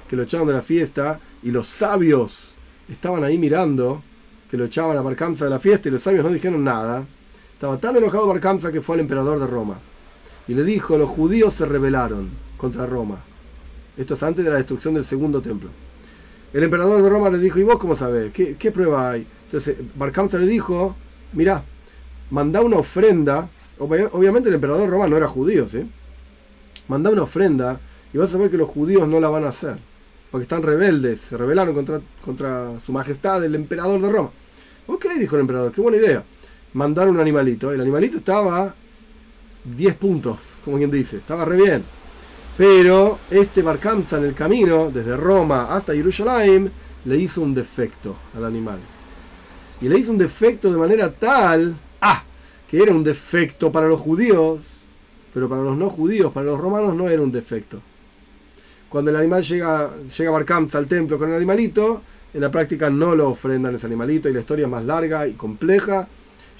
[0.09, 2.55] que lo echaron de la fiesta y los sabios
[2.89, 4.01] estaban ahí mirando
[4.49, 7.05] que lo echaban a Barcamsa de la fiesta y los sabios no dijeron nada.
[7.53, 9.79] Estaba tan enojado Barcamsa que fue al emperador de Roma
[10.47, 13.21] y le dijo, los judíos se rebelaron contra Roma.
[13.95, 15.69] Esto es antes de la destrucción del segundo templo.
[16.51, 18.31] El emperador de Roma le dijo, ¿y vos cómo sabés?
[18.31, 19.27] ¿Qué, prueba hay?
[19.45, 20.95] Entonces Barcamsa le dijo,
[21.33, 21.63] mira,
[22.31, 23.47] manda una ofrenda.
[23.77, 25.87] Obviamente el emperador de Roma no era judío, ¿sí?
[26.87, 27.79] Manda una ofrenda
[28.11, 29.77] y vas a ver que los judíos no la van a hacer
[30.31, 34.31] porque están rebeldes, se rebelaron contra, contra su majestad, el emperador de Roma.
[34.87, 36.23] Ok, dijo el emperador, qué buena idea.
[36.73, 37.71] Mandaron un animalito.
[37.71, 38.73] El animalito estaba
[39.63, 41.83] 10 puntos, como quien dice, estaba re bien.
[42.57, 46.71] Pero este Barcanza en el camino, desde Roma hasta Jerusalén,
[47.05, 48.79] le hizo un defecto al animal.
[49.81, 52.23] Y le hizo un defecto de manera tal, ah,
[52.69, 54.59] que era un defecto para los judíos,
[55.33, 57.81] pero para los no judíos, para los romanos no era un defecto
[58.89, 62.01] cuando el animal llega, llega a al templo con el animalito,
[62.33, 65.33] en la práctica no lo ofrendan ese animalito y la historia es más larga y
[65.33, 66.07] compleja.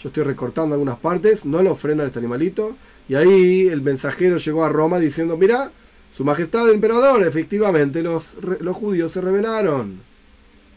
[0.02, 2.76] Yo estoy recortando algunas partes, no lo ofrendan este animalito.
[3.08, 5.72] Y ahí el mensajero llegó a Roma diciendo, mira,
[6.16, 10.00] su majestad el emperador, efectivamente los, los judíos se rebelaron.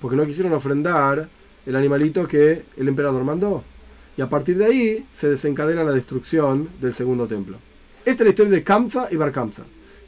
[0.01, 1.29] Porque no quisieron ofrendar
[1.65, 3.63] el animalito que el emperador mandó.
[4.17, 7.59] Y a partir de ahí se desencadena la destrucción del segundo templo.
[8.05, 9.33] Esta es la historia de Kamsa y Bar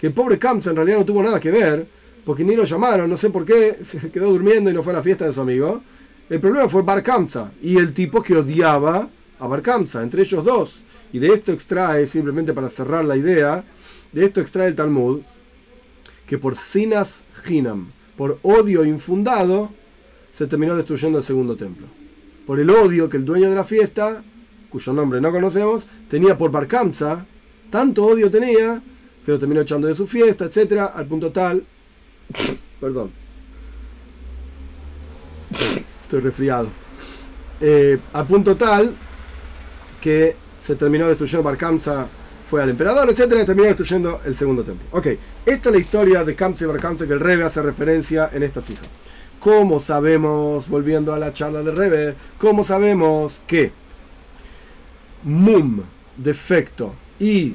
[0.04, 1.86] que el pobre Kamsa en realidad no tuvo nada que ver,
[2.26, 4.96] porque ni lo llamaron, no sé por qué, se quedó durmiendo y no fue a
[4.96, 5.80] la fiesta de su amigo.
[6.28, 10.44] El problema fue Bar Kamsa y el tipo que odiaba a Bar Kamsa, entre ellos
[10.44, 10.80] dos.
[11.10, 13.64] Y de esto extrae, simplemente para cerrar la idea,
[14.12, 15.20] de esto extrae el Talmud,
[16.26, 19.70] que por Sinas Hinam, por odio infundado,
[20.34, 21.86] se terminó destruyendo el segundo templo.
[22.46, 24.22] Por el odio que el dueño de la fiesta,
[24.68, 27.24] cuyo nombre no conocemos, tenía por Bar Kamsa,
[27.70, 28.82] tanto odio tenía,
[29.24, 31.64] que lo terminó echando de su fiesta, etcétera, al punto tal.
[32.80, 33.10] Perdón.
[36.02, 36.68] Estoy resfriado.
[37.60, 38.92] Eh, al punto tal
[40.00, 41.58] que se terminó destruyendo Bar
[42.50, 44.86] fue al emperador, etcétera, y terminó destruyendo el segundo templo.
[44.92, 45.06] Ok,
[45.46, 48.60] esta es la historia de Kamsa y Bar que el Rebe hace referencia en esta
[48.60, 48.88] cifra.
[49.40, 53.72] ¿Cómo sabemos, volviendo a la charla del Rebe, cómo sabemos que
[55.22, 55.82] mum,
[56.16, 57.54] defecto, y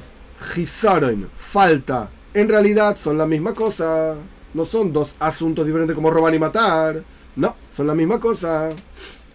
[0.54, 4.16] gisaron, falta, en realidad son la misma cosa?
[4.54, 7.04] No son dos asuntos diferentes como robar y matar.
[7.36, 8.70] No, son la misma cosa.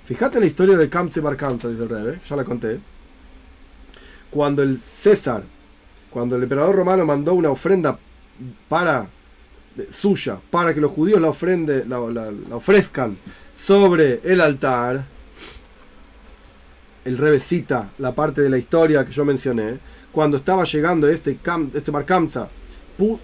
[0.04, 2.80] Fíjate en la historia de Kamsa y Bar Kamsa, dice el Rebe, ya la conté
[4.34, 5.44] cuando el César,
[6.10, 7.96] cuando el emperador romano mandó una ofrenda
[8.68, 9.06] para
[9.92, 12.00] suya, para que los judíos la, ofrende, la,
[12.50, 13.16] ofrezcan
[13.56, 15.06] sobre el altar,
[17.04, 19.78] el Rebe cita la parte de la historia que yo mencioné,
[20.12, 21.38] cuando estaba llegando este,
[21.74, 21.92] este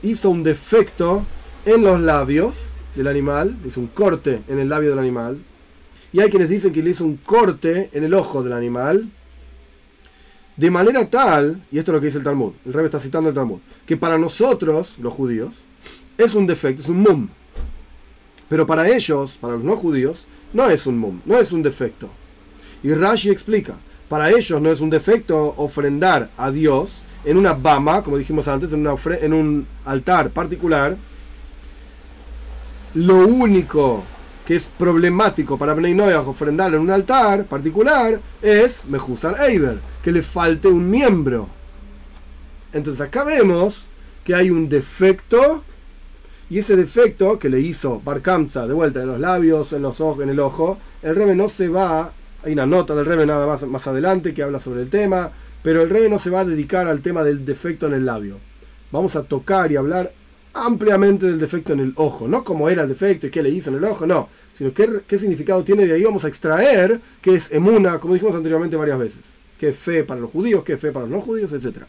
[0.02, 1.24] hizo un defecto
[1.64, 2.54] en los labios
[2.94, 5.38] del animal, hizo un corte en el labio del animal,
[6.12, 9.08] y hay quienes dicen que le hizo un corte en el ojo del animal,
[10.56, 13.28] de manera tal, y esto es lo que dice el Talmud, el rey está citando
[13.28, 15.54] el Talmud, que para nosotros, los judíos,
[16.18, 17.28] es un defecto, es un mum.
[18.48, 22.10] Pero para ellos, para los no judíos, no es un mum, no es un defecto.
[22.82, 23.74] Y Rashi explica,
[24.08, 26.90] para ellos no es un defecto ofrendar a Dios
[27.24, 30.96] en una bama, como dijimos antes, en, una en un altar particular.
[32.94, 34.02] Lo único
[34.46, 40.10] que es problemático para Bnei Noach ofrendar en un altar particular es Mejusar Eiber, que
[40.10, 41.48] le falte un miembro.
[42.72, 43.84] Entonces acá vemos
[44.24, 45.62] que hay un defecto
[46.48, 50.24] y ese defecto que le hizo Barkamsa de vuelta en los labios, en los ojos,
[50.24, 53.62] en el ojo, el Rebe no se va, hay una nota del Rebe nada más,
[53.66, 55.30] más adelante que habla sobre el tema,
[55.62, 58.38] pero el Rebe no se va a dedicar al tema del defecto en el labio.
[58.90, 60.12] Vamos a tocar y hablar
[60.52, 63.70] ampliamente del defecto en el ojo, no cómo era el defecto y qué le hizo
[63.70, 67.34] en el ojo, no, sino qué, qué significado tiene de ahí vamos a extraer, que
[67.34, 69.20] es emuna, como dijimos anteriormente varias veces,
[69.58, 71.84] qué es fe para los judíos, qué es fe para los no judíos, etc.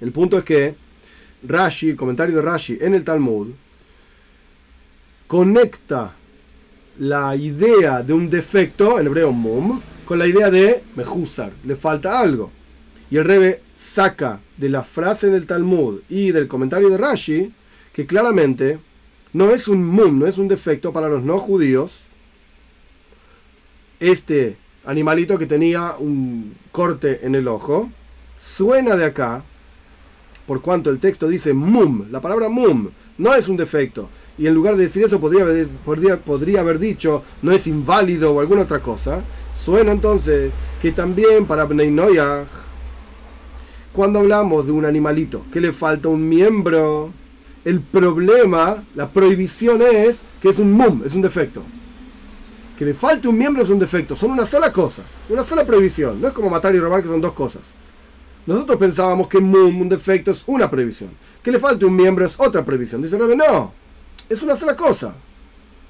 [0.00, 0.74] El punto es que
[1.44, 3.48] Rashi, el comentario de Rashi en el Talmud,
[5.26, 6.14] conecta
[6.98, 12.20] la idea de un defecto, en hebreo mum, con la idea de mejusar, le falta
[12.20, 12.50] algo.
[13.10, 17.52] Y el Rebe saca de la frase del Talmud y del comentario de Rashi
[17.92, 18.78] que claramente
[19.32, 21.92] no es un mum, no es un defecto para los no judíos.
[24.00, 27.90] Este animalito que tenía un corte en el ojo
[28.38, 29.44] suena de acá,
[30.46, 34.08] por cuanto el texto dice mum, la palabra mum no es un defecto.
[34.42, 35.46] Y en lugar de decir eso podría,
[35.84, 39.22] podría, podría haber dicho no es inválido o alguna otra cosa.
[39.54, 41.96] Suena entonces que también para Bnei
[43.92, 47.12] cuando hablamos de un animalito que le falta un miembro,
[47.64, 51.62] el problema, la prohibición es que es un mum, es un defecto.
[52.76, 56.20] Que le falte un miembro es un defecto, son una sola cosa, una sola prohibición.
[56.20, 57.62] No es como matar y robar que son dos cosas.
[58.44, 61.10] Nosotros pensábamos que mum, un defecto, es una prohibición.
[61.44, 63.02] Que le falte un miembro es otra prohibición.
[63.02, 63.81] Dice Rebe, no,
[64.28, 65.14] es una sola cosa.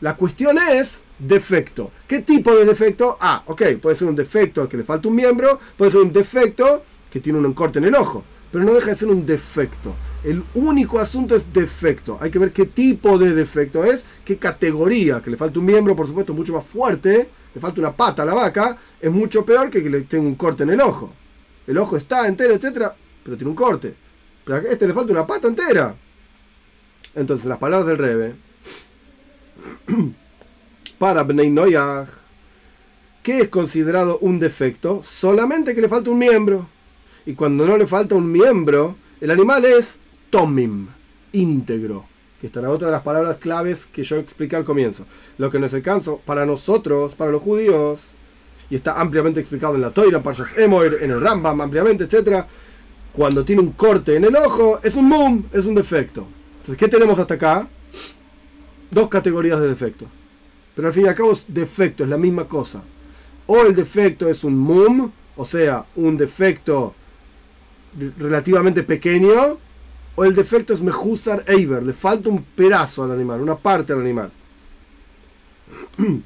[0.01, 1.91] La cuestión es defecto.
[2.09, 3.17] ¿Qué tipo de defecto?
[3.21, 6.83] Ah, ok, puede ser un defecto que le falta un miembro, puede ser un defecto
[7.11, 9.95] que tiene un corte en el ojo, pero no deja de ser un defecto.
[10.25, 12.17] El único asunto es defecto.
[12.21, 15.21] Hay que ver qué tipo de defecto es, qué categoría.
[15.21, 17.29] Que le falta un miembro, por supuesto, mucho más fuerte.
[17.55, 18.79] Le falta una pata a la vaca.
[19.01, 21.13] Es mucho peor que que le tenga un corte en el ojo.
[21.67, 23.95] El ojo está entero, etcétera, pero tiene un corte.
[24.45, 25.95] Pero a este le falta una pata entera.
[27.15, 28.35] Entonces, las palabras del Rebe.
[30.99, 32.07] Para Bnei Noyah,
[33.23, 35.03] ¿qué es considerado un defecto?
[35.05, 36.69] Solamente que le falta un miembro
[37.27, 39.97] y cuando no le falta un miembro, el animal es
[40.31, 40.89] tomim,
[41.33, 42.05] íntegro,
[42.41, 45.07] que estará otra de las palabras claves que yo expliqué al comienzo.
[45.39, 48.01] Lo que no es el caso para nosotros, para los judíos,
[48.71, 52.45] y está ampliamente explicado en la Toira, en Parshas en el Rambam, ampliamente, etc.
[53.13, 56.27] Cuando tiene un corte en el ojo, es un mum, es un defecto.
[56.63, 57.69] Entonces, ¿qué tenemos hasta acá?
[58.89, 60.07] Dos categorías de defecto.
[60.77, 62.83] Pero al fin y al cabo, defecto es la misma cosa.
[63.47, 66.95] O el defecto es un mum, o sea, un defecto
[68.17, 69.59] relativamente pequeño,
[70.15, 74.01] o el defecto es Mejusar Eiber, le falta un pedazo al animal, una parte al
[74.01, 74.31] animal.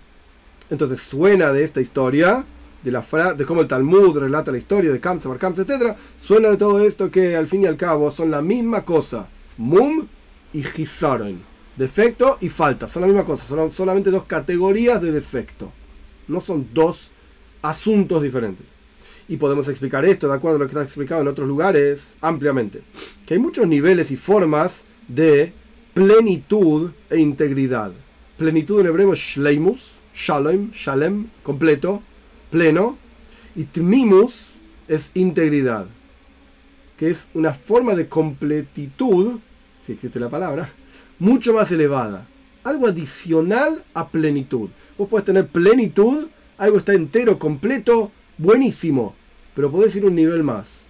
[0.70, 2.44] Entonces suena de esta historia,
[2.82, 3.02] de, la
[3.34, 5.96] de cómo el Talmud relata la historia de Kamsa, Bar Kamsa, etc.
[6.20, 9.28] Suena de todo esto que al fin y al cabo son la misma cosa.
[9.56, 10.06] Mum
[10.56, 11.42] y Hisaron.
[11.76, 12.88] Defecto y falta.
[12.88, 13.46] Son la misma cosa.
[13.46, 15.70] Son solamente dos categorías de defecto.
[16.28, 17.10] No son dos
[17.60, 18.66] asuntos diferentes.
[19.28, 22.80] Y podemos explicar esto de acuerdo a lo que está explicado en otros lugares ampliamente.
[23.26, 25.52] Que hay muchos niveles y formas de
[25.92, 27.92] plenitud e integridad.
[28.38, 32.02] Plenitud en hebreo es shleimus, shalom, shalem, completo,
[32.50, 32.96] pleno.
[33.54, 34.46] Y tmimus
[34.88, 35.86] es integridad,
[36.96, 39.40] que es una forma de completitud,
[39.86, 40.72] si existe la palabra,
[41.20, 42.26] mucho más elevada.
[42.64, 44.70] Algo adicional a plenitud.
[44.98, 46.26] Vos puedes tener plenitud,
[46.58, 49.14] algo está entero, completo, buenísimo,
[49.54, 50.80] pero podés ir un nivel más.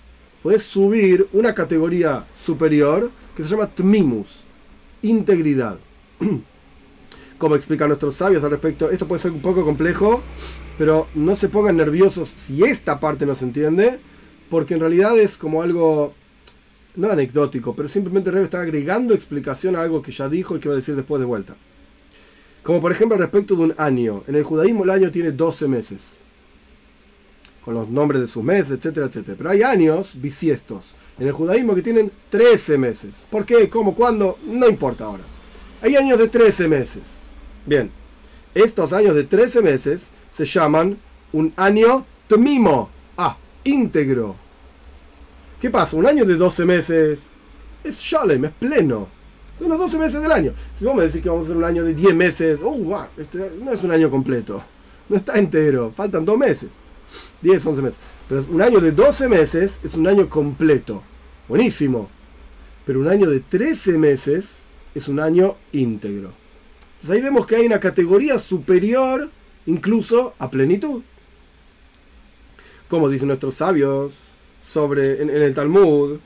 [0.42, 4.40] Podés subir una categoría superior que se llama tmimus,
[5.02, 5.78] integridad.
[7.38, 10.22] Como explican nuestros sabios al respecto, esto puede ser un poco complejo,
[10.78, 13.98] pero no se pongan nerviosos si esta parte no se entiende,
[14.48, 16.14] porque en realidad es como algo,
[16.96, 20.68] no anecdótico, pero simplemente Rebe está agregando explicación a algo que ya dijo y que
[20.68, 21.56] va a decir después de vuelta.
[22.62, 24.24] Como por ejemplo respecto de un año.
[24.26, 26.02] En el judaísmo el año tiene 12 meses,
[27.64, 29.36] con los nombres de sus meses, etcétera, etcétera.
[29.38, 33.14] Pero hay años bisiestos en el judaísmo que tienen 13 meses.
[33.30, 33.68] ¿Por qué?
[33.68, 33.94] ¿Cómo?
[33.94, 34.38] ¿Cuándo?
[34.46, 35.22] No importa ahora.
[35.82, 37.02] Hay años de 13 meses.
[37.64, 37.90] Bien,
[38.54, 40.98] estos años de 13 meses se llaman
[41.32, 42.88] un año tmimo.
[43.16, 44.45] Ah, íntegro.
[45.60, 45.96] ¿Qué pasa?
[45.96, 47.30] Un año de 12 meses
[47.82, 49.08] es shalem, es pleno.
[49.58, 50.52] Son los 12 meses del año.
[50.78, 53.52] Si vos me decís que vamos a hacer un año de 10 meses, uh, este
[53.62, 54.62] no es un año completo.
[55.08, 55.92] No está entero.
[55.96, 56.68] Faltan 2 meses.
[57.40, 57.98] 10, 11 meses.
[58.28, 61.02] Pero un año de 12 meses es un año completo.
[61.48, 62.10] Buenísimo.
[62.84, 64.64] Pero un año de 13 meses
[64.94, 66.32] es un año íntegro.
[66.96, 69.30] Entonces ahí vemos que hay una categoría superior
[69.64, 71.02] incluso a plenitud.
[72.88, 74.25] Como dicen nuestros sabios
[74.66, 76.18] sobre, en, el Talmud,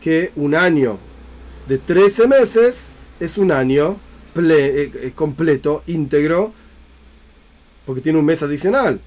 [0.00, 0.98] que un año
[1.68, 2.88] de 13 meses
[3.20, 3.96] es un año
[4.36, 6.52] eh, eh, completo, íntegro,
[7.86, 9.00] porque tiene un mes adicional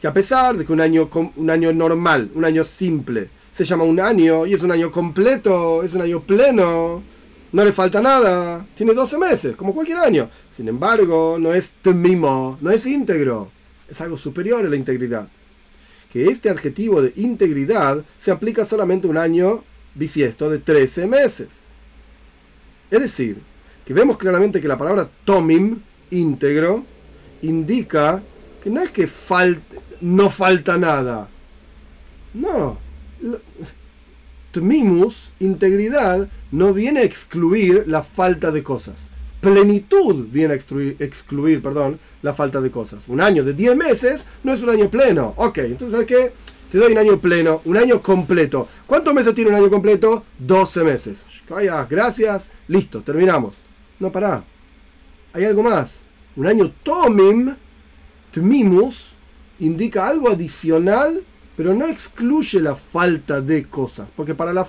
[0.00, 3.84] que a pesar de que un año, un año normal, un año simple, se llama
[3.84, 7.02] un año y es un año completo, es un año pleno,
[7.52, 10.30] no le falta nada, tiene 12 meses, como cualquier año.
[10.50, 13.50] Sin embargo, no es tmimo, no es íntegro,
[13.88, 15.28] es algo superior a la integridad.
[16.12, 21.60] Que este adjetivo de integridad se aplica solamente un año bisiesto de 13 meses.
[22.90, 23.38] Es decir,
[23.84, 26.84] que vemos claramente que la palabra tomim, íntegro,
[27.42, 28.22] indica
[28.62, 29.08] que no es que
[30.00, 31.28] no falta nada.
[32.34, 32.78] No.
[34.50, 38.96] Tmimus, integridad, no viene a excluir la falta de cosas.
[39.40, 43.00] Plenitud viene a excluir, excluir perdón, la falta de cosas.
[43.08, 45.34] Un año de 10 meses no es un año pleno.
[45.36, 46.32] Ok, entonces ¿sabes qué?
[46.70, 48.68] Te doy un año pleno, un año completo.
[48.86, 50.24] ¿Cuántos meses tiene un año completo?
[50.38, 51.24] 12 meses.
[51.48, 53.54] Vaya, gracias, listo, terminamos.
[53.98, 54.44] No, pará.
[55.32, 56.00] Hay algo más.
[56.36, 57.56] Un año tomim,
[58.30, 59.14] tmimus,
[59.58, 61.24] indica algo adicional,
[61.56, 64.08] pero no excluye la falta de cosas.
[64.14, 64.64] Porque para la,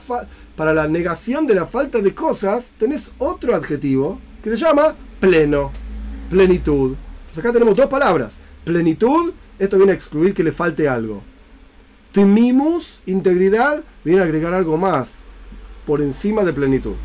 [0.56, 5.72] para la negación de la falta de cosas tenés otro adjetivo que se llama pleno,
[6.30, 6.96] plenitud.
[7.38, 8.38] Acá tenemos dos palabras.
[8.64, 11.22] Plenitud, esto viene a excluir que le falte algo.
[12.12, 15.14] Timimus, integridad, viene a agregar algo más
[15.86, 16.96] por encima de plenitud.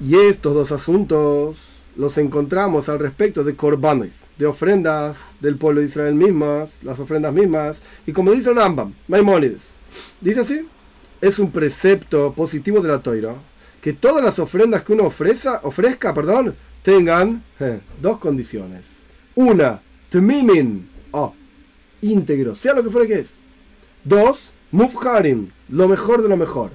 [0.00, 1.58] Y estos dos asuntos
[1.96, 7.32] los encontramos al respecto de corbanes, de ofrendas del pueblo de Israel mismas, las ofrendas
[7.32, 9.62] mismas, y como dice Rambam, Maimónides,
[10.20, 10.66] dice así,
[11.20, 13.34] es un precepto positivo de la Toira,
[13.82, 17.42] que todas las ofrendas que uno ofrezca, ofrezca perdón, tengan
[18.00, 18.86] dos condiciones.
[19.34, 21.34] Una, tmimin, oh,
[22.00, 23.30] íntegro, sea lo que fuera que es.
[24.04, 26.70] Dos, mufharim, lo mejor de lo mejor.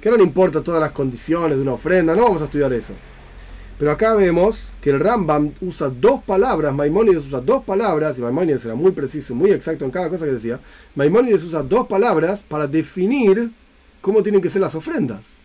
[0.00, 2.94] Que no le importa todas las condiciones de una ofrenda, no vamos a estudiar eso.
[3.78, 8.64] Pero acá vemos que el Rambam usa dos palabras, Maimónides usa dos palabras, y Maimónides
[8.64, 10.58] era muy preciso, muy exacto en cada cosa que decía.
[10.94, 13.50] Maimónides usa dos palabras para definir
[14.00, 15.39] cómo tienen que ser las ofrendas.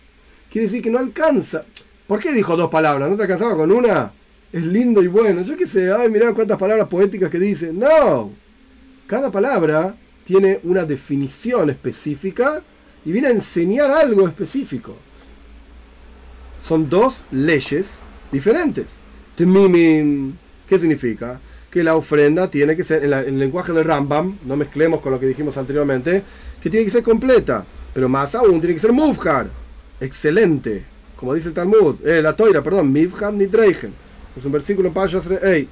[0.56, 1.66] Quiere decir que no alcanza.
[2.08, 3.10] ¿Por qué dijo dos palabras?
[3.10, 4.14] ¿No te alcanzaba con una?
[4.54, 5.42] Es lindo y bueno.
[5.42, 7.74] Yo qué sé, ay, mirá cuántas palabras poéticas que dice.
[7.74, 8.32] No.
[9.06, 12.64] Cada palabra tiene una definición específica
[13.04, 14.96] y viene a enseñar algo específico.
[16.64, 17.96] Son dos leyes
[18.32, 18.92] diferentes.
[19.36, 21.38] Tmimin, ¿qué significa?
[21.70, 25.20] Que la ofrenda tiene que ser, en, el lenguaje del Rambam, no mezclemos con lo
[25.20, 26.24] que dijimos anteriormente,
[26.64, 29.65] que tiene que ser completa, pero más aún tiene que ser mufhar,
[30.00, 30.86] excelente,
[31.16, 33.94] como dice el Talmud, eh, la toira, perdón, mifhar ni dreigen,
[34.38, 35.70] Es un versículo en Payas Ey.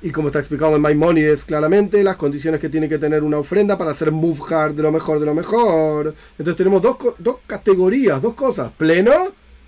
[0.00, 3.76] Y como está explicado en Maimónides claramente, las condiciones que tiene que tener una ofrenda
[3.76, 6.14] para ser mufjar de lo mejor de lo mejor.
[6.38, 9.12] Entonces tenemos dos, dos categorías, dos cosas, pleno,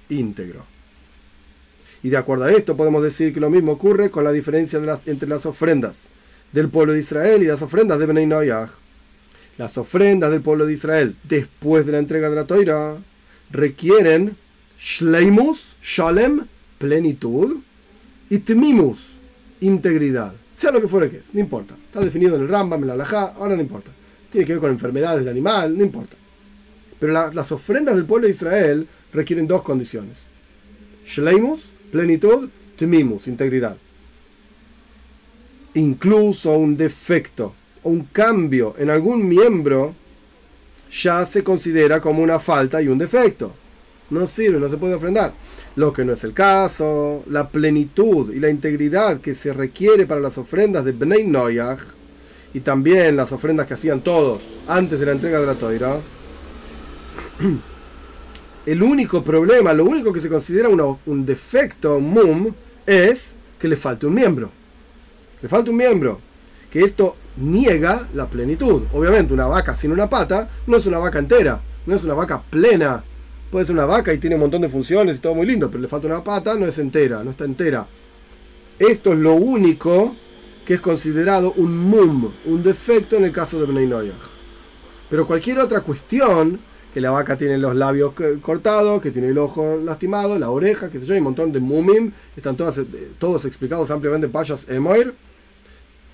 [0.09, 0.64] íntegro.
[2.03, 5.28] Y de acuerdo a esto podemos decir que lo mismo ocurre con la diferencia entre
[5.28, 6.05] las ofrendas
[6.53, 8.68] del pueblo de Israel y las ofrendas de Benay Noyah.
[9.59, 12.96] Las ofrendas del pueblo de Israel después de la entrega de la Toira
[13.51, 14.36] requieren
[14.78, 16.46] shleimus, shalem,
[16.78, 17.59] plenitud,
[18.28, 19.16] y tmimus,
[19.61, 20.34] integridad.
[20.55, 21.74] Sea lo que fuera que es, no importa.
[21.86, 23.90] Está definido en el Rambam, en la Alajá, ahora no importa.
[24.30, 26.16] Tiene que ver con enfermedades del animal, no importa.
[26.98, 30.18] Pero las ofrendas del pueblo de Israel requieren dos condiciones.
[31.05, 33.76] Shleimus, plenitud, tmimus, integridad.
[35.74, 39.94] Incluso un defecto o un cambio en algún miembro
[40.91, 43.55] ya se considera como una falta y un defecto.
[44.11, 45.34] No sirve, no se puede ofrendar.
[45.76, 50.20] Lo que no es el caso, la plenitud y la integridad que se requiere para
[50.20, 51.80] las ofrendas de Bnei Noyach
[52.53, 56.01] y también las ofrendas que hacían todos antes de la entrega de la Toira.
[58.66, 62.53] El único problema, lo único que se considera un defecto, mum,
[62.86, 64.51] es que le falte un miembro.
[65.41, 66.20] Le falta un miembro.
[66.70, 68.82] Que esto niega la plenitud.
[68.93, 72.43] Obviamente, una vaca sin una pata no es una vaca entera, no es una vaca
[72.43, 73.03] plena.
[73.51, 75.82] Puede ser una vaca y tiene un montón de funciones y todo muy lindo, pero
[75.82, 77.86] le falta una pata, no es entera, no está entera.
[78.78, 80.14] Esto es lo único
[80.64, 84.12] que es considerado un mum, un defecto en el caso de Bnei
[85.11, 86.61] Pero cualquier otra cuestión,
[86.95, 91.01] que la vaca tiene los labios cortados, que tiene el ojo lastimado, la oreja, que
[91.01, 95.14] sé yo, un montón de mumim, están todos, eh, todos explicados ampliamente en Payas Emoir,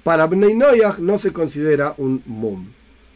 [0.06, 2.64] para Bnei no se considera un mum.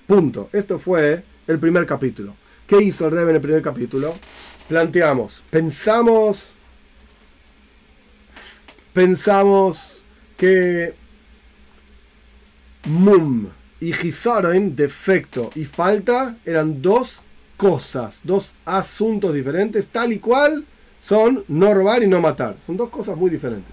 [0.08, 0.50] Punto.
[0.52, 2.34] Esto fue el primer capítulo.
[2.66, 4.16] ¿Qué hizo el Rebbe en el primer capítulo?
[4.66, 6.46] Planteamos, pensamos,
[8.92, 10.02] pensamos
[10.36, 10.94] que
[12.86, 13.46] mum
[13.78, 17.20] y gizaron, defecto y falta, eran dos
[17.56, 20.66] cosas, dos asuntos diferentes, tal y cual
[21.00, 22.56] son no robar y no matar.
[22.66, 23.72] Son dos cosas muy diferentes.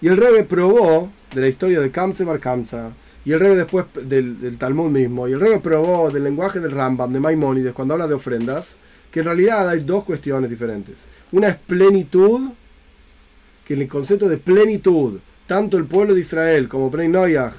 [0.00, 2.92] Y el Rebbe probó de la historia de Kamse Bar Kamsa,
[3.24, 7.12] y el Rebbe después del, Talmud mismo, y el Rebbe probó del lenguaje del Rambam,
[7.12, 8.78] de Maimónides, cuando habla de ofrendas,
[9.10, 11.04] que en realidad hay dos cuestiones diferentes.
[11.32, 12.50] Una es plenitud,
[13.64, 17.54] que en el concepto de plenitud, tanto el pueblo de Israel como Bnei Noyach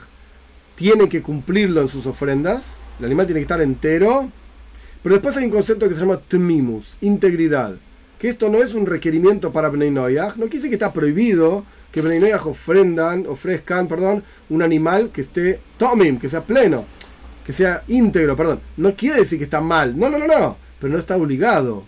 [0.76, 4.32] tienen que cumplirlo en sus ofrendas, el animal tiene que estar entero,
[5.04, 7.76] pero después hay un concepto que se llama tmimus, integridad,
[8.18, 11.66] que esto no es un requerimiento para Bnei Noyach, no quiere decir que está prohibido,
[11.92, 16.86] que Bnei ofrendan, ofrezcan, perdón, un animal que esté tomim, que sea pleno,
[17.46, 18.62] que sea íntegro, perdón.
[18.78, 21.84] No quiere decir que está mal, no, no, no, no, pero no está obligado.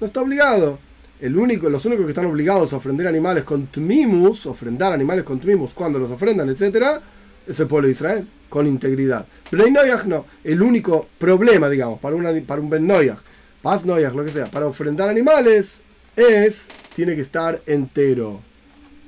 [0.00, 0.78] No está obligado.
[1.20, 5.38] El único, los únicos que están obligados a ofrendar animales con tmimus, ofrendar animales con
[5.38, 7.00] tmimus cuando los ofrendan, etc.,
[7.46, 9.26] es el pueblo de Israel, con integridad.
[9.50, 9.72] Bnei
[10.06, 10.26] no.
[10.44, 13.18] El único problema, digamos, para, una, para un Ben Noyach,
[13.62, 15.82] Paz lo que sea, para ofrendar animales,
[16.16, 18.40] es, tiene que estar entero.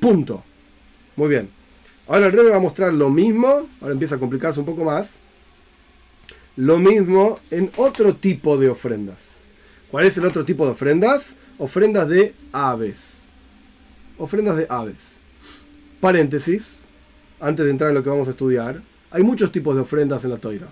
[0.02, 0.42] Punto.
[1.14, 1.48] Muy bien.
[2.08, 5.20] Ahora el rey va a mostrar lo mismo, ahora empieza a complicarse un poco más,
[6.56, 9.18] lo mismo en otro tipo de ofrendas.
[9.92, 11.36] ¿Cuál es el otro tipo de ofrendas?
[11.56, 13.18] Ofrendas de aves.
[14.18, 15.12] Ofrendas de aves.
[16.00, 16.80] Paréntesis,
[17.38, 18.82] antes de entrar en lo que vamos a estudiar,
[19.12, 20.66] hay muchos tipos de ofrendas en la toira.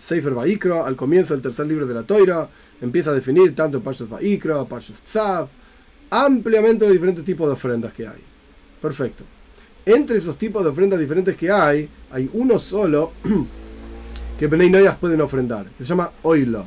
[0.00, 2.50] Sefer Vaikra, al comienzo del tercer libro de la toira,
[2.80, 5.46] empieza a definir tanto Pashas Vaikra, Pashas Tzav,
[6.10, 8.35] ampliamente los diferentes tipos de ofrendas que hay.
[8.86, 9.24] Perfecto.
[9.84, 13.10] Entre esos tipos de ofrendas diferentes que hay, hay uno solo
[14.38, 16.64] que Benei pueden ofrendar, se llama oilo.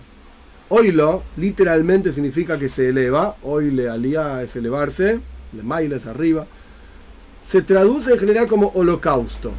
[0.68, 5.22] Oilo literalmente significa que se eleva, oile alía es elevarse,
[5.54, 6.46] de maila es arriba.
[7.42, 9.54] Se traduce en general como holocausto.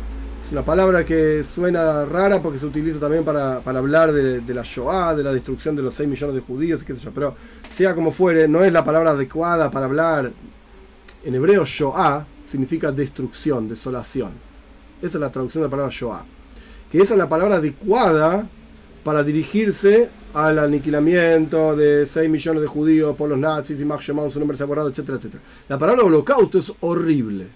[0.45, 5.15] Es una palabra que suena rara porque se utiliza también para, hablar de, la Shoah,
[5.15, 7.11] de la destrucción de los 6 millones de judíos, qué sé yo.
[7.11, 7.35] Pero
[7.71, 10.31] sea como fuere, no es la palabra adecuada para hablar
[11.25, 14.33] en hebreo Shoah significa destrucción, desolación.
[15.01, 16.25] Esa es la traducción de la palabra Shoah.
[16.91, 18.49] Que esa es la palabra adecuada
[19.05, 24.39] para dirigirse al aniquilamiento de 6 millones de judíos por los nazis y Max su
[24.39, 25.43] nombre se ha borrado, etcétera, etcétera.
[25.69, 27.47] La palabra holocausto es horrible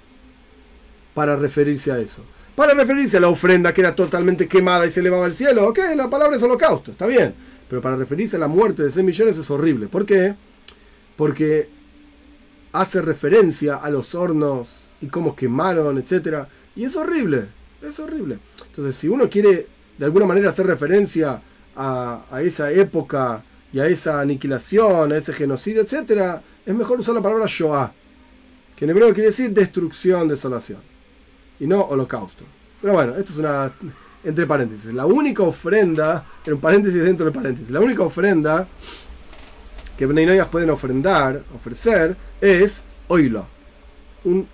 [1.12, 2.22] para referirse a eso.
[2.56, 5.78] Para referirse a la ofrenda que era totalmente quemada y se elevaba al cielo, ok,
[5.96, 7.34] la palabra es holocausto, está bien.
[7.68, 9.88] Pero para referirse a la muerte de 6 millones es horrible.
[9.88, 10.34] ¿Por qué?
[11.16, 11.68] Porque
[12.72, 16.46] hace referencia a los hornos y cómo quemaron, etc.
[16.74, 17.48] Y es horrible,
[17.82, 18.38] es horrible.
[18.66, 19.66] Entonces, si uno quiere
[19.98, 21.40] de alguna manera hacer referencia
[21.76, 27.22] a, esa época y a esa aniquilación, a ese genocidio, etc., es mejor usar la
[27.22, 27.92] palabra Shoah,
[28.74, 30.80] que en hebreo quiere decir destrucción, desolación,
[31.60, 32.44] y no holocausto.
[32.80, 33.72] Pero bueno, esto es una,
[34.24, 38.66] entre paréntesis, la única ofrenda, en paréntesis dentro del paréntesis, la única ofrenda
[39.98, 43.46] que Bnei pueden ofrendar, ofrecer, es oilo,
[44.24, 44.48] un,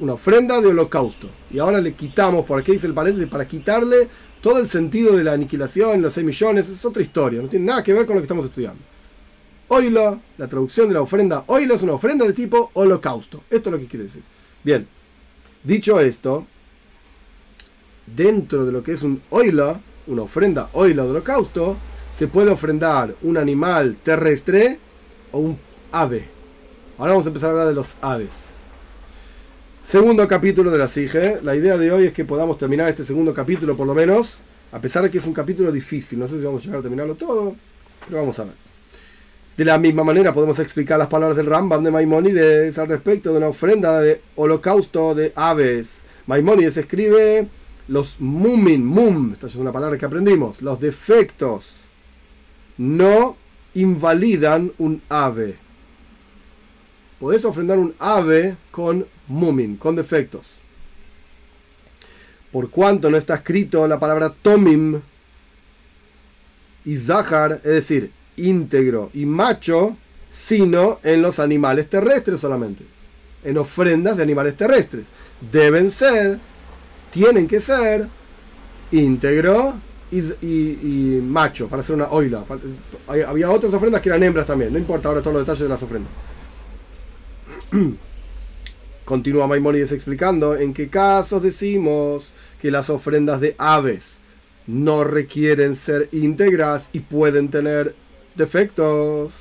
[0.00, 1.28] una ofrenda de holocausto.
[1.50, 4.08] Y ahora le quitamos, por aquí dice el paréntesis, para quitarle
[4.40, 7.82] todo el sentido de la aniquilación, los 6 millones, es otra historia, no tiene nada
[7.82, 8.82] que ver con lo que estamos estudiando.
[9.68, 13.42] Oilo, la traducción de la ofrenda oilo es una ofrenda de tipo holocausto.
[13.50, 14.22] Esto es lo que quiere decir.
[14.62, 14.86] Bien,
[15.64, 16.46] dicho esto,
[18.06, 21.76] dentro de lo que es un oilo, una ofrenda oilo de holocausto,
[22.12, 24.78] se puede ofrendar un animal terrestre
[25.32, 25.58] o un
[25.90, 26.28] ave.
[26.98, 28.55] Ahora vamos a empezar a hablar de los aves.
[29.86, 31.38] Segundo capítulo de la SIGE.
[31.44, 34.38] La idea de hoy es que podamos terminar este segundo capítulo por lo menos,
[34.72, 36.18] a pesar de que es un capítulo difícil.
[36.18, 37.54] No sé si vamos a llegar a terminarlo todo,
[38.04, 38.54] pero vamos a ver.
[39.56, 43.38] De la misma manera podemos explicar las palabras del Rambam de Maimónides al respecto de
[43.38, 46.00] una ofrenda de holocausto de aves.
[46.26, 47.46] Maimónides escribe
[47.86, 51.76] los mumin, mum, esta es una palabra que aprendimos, los defectos
[52.76, 53.36] no
[53.74, 55.58] invalidan un ave.
[57.20, 60.46] Podés ofrendar un ave con mumin, con defectos.
[62.52, 65.00] Por cuanto no está escrito la palabra tomim
[66.84, 69.96] y zahar, es decir, íntegro y macho,
[70.30, 72.84] sino en los animales terrestres solamente.
[73.44, 75.08] En ofrendas de animales terrestres.
[75.52, 76.38] Deben ser,
[77.10, 78.08] tienen que ser
[78.90, 79.74] íntegro
[80.10, 82.44] y, macho para hacer una oila.
[83.26, 85.82] Había otras ofrendas que eran hembras también, no importa ahora todos los detalles de las
[85.82, 86.12] ofrendas.
[89.06, 94.18] Continúa Maimónides explicando en qué casos decimos que las ofrendas de aves
[94.66, 97.94] no requieren ser íntegras y pueden tener
[98.34, 99.32] defectos.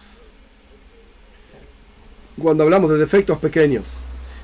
[2.39, 3.85] Cuando hablamos de defectos pequeños.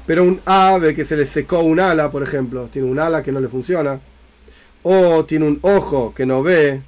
[0.08, 3.32] Pero un ave que se le secó un ala, por ejemplo, tiene un ala que
[3.32, 4.02] no le funciona,
[4.82, 6.82] o tiene un ojo que no ve,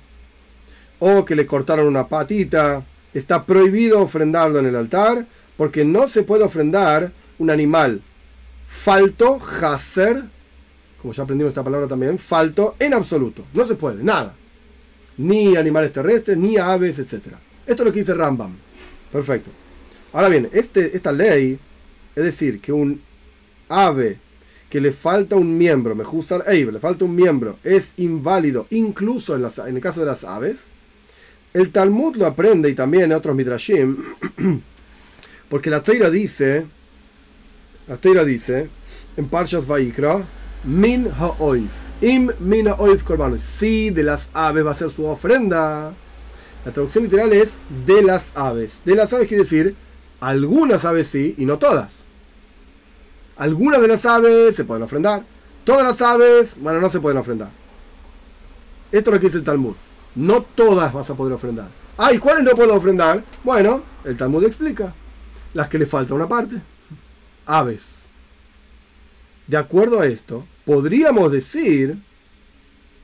[0.98, 6.24] o que le cortaron una patita, está prohibido ofrendarlo en el altar porque no se
[6.24, 8.02] puede ofrendar un animal
[8.74, 10.24] falto, haser,
[11.02, 13.46] como ya aprendimos esta palabra también, falto en absoluto.
[13.54, 14.36] No se puede, nada.
[15.18, 17.28] Ni animales terrestres, ni aves, etc.
[17.66, 18.58] Esto es lo que dice Rambam.
[19.12, 19.52] Perfecto.
[20.12, 21.58] Ahora bien, este, esta ley,
[22.16, 23.02] es decir, que un
[23.70, 24.20] ave
[24.70, 29.46] que le falta un miembro, Mejusar Eiv, le falta un miembro, es inválido, incluso en,
[29.68, 30.66] en el caso de las aves.
[31.54, 33.98] El Talmud lo aprende y también en otros Midrashim,
[35.50, 36.66] porque la Teira dice,
[37.88, 38.70] la Teira dice,
[39.18, 40.24] en Parshas Vaikra,
[40.64, 41.70] Min Ha'oif,
[42.02, 45.94] Im Min Ha'oif Korbanos, si de las aves va a ser su ofrenda.
[46.66, 48.82] La traducción literal es de las aves.
[48.86, 49.76] De las aves quiere decir
[50.22, 52.04] algunas aves sí y no todas.
[53.36, 55.24] Algunas de las aves se pueden ofrendar.
[55.66, 57.52] Todas las aves, bueno, no se pueden ofrendar.
[58.92, 59.76] Esto es lo que dice el Talmud.
[60.16, 61.68] No todas vas a poder ofrendar.
[61.98, 63.24] Ah, ¿y cuáles no puedo ofrendar?
[63.44, 64.94] Bueno, el Talmud explica.
[65.54, 66.62] Las que le falta una parte.
[67.46, 68.04] Aves.
[69.48, 71.98] De acuerdo a esto, podríamos decir,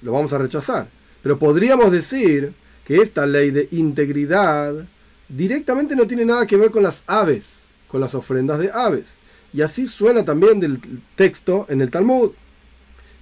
[0.02, 0.90] lo vamos a rechazar,
[1.22, 2.54] pero podríamos decir
[2.86, 4.88] que esta ley de integridad
[5.28, 9.06] directamente no tiene nada que ver con las aves, con las ofrendas de aves.
[9.54, 10.80] Y así suena también del
[11.16, 12.32] texto en el Talmud.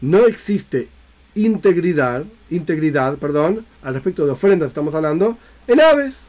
[0.02, 0.90] No existe
[1.36, 5.38] integridad, integridad, perdón, al respecto de ofrendas estamos hablando,
[5.68, 6.20] en aves.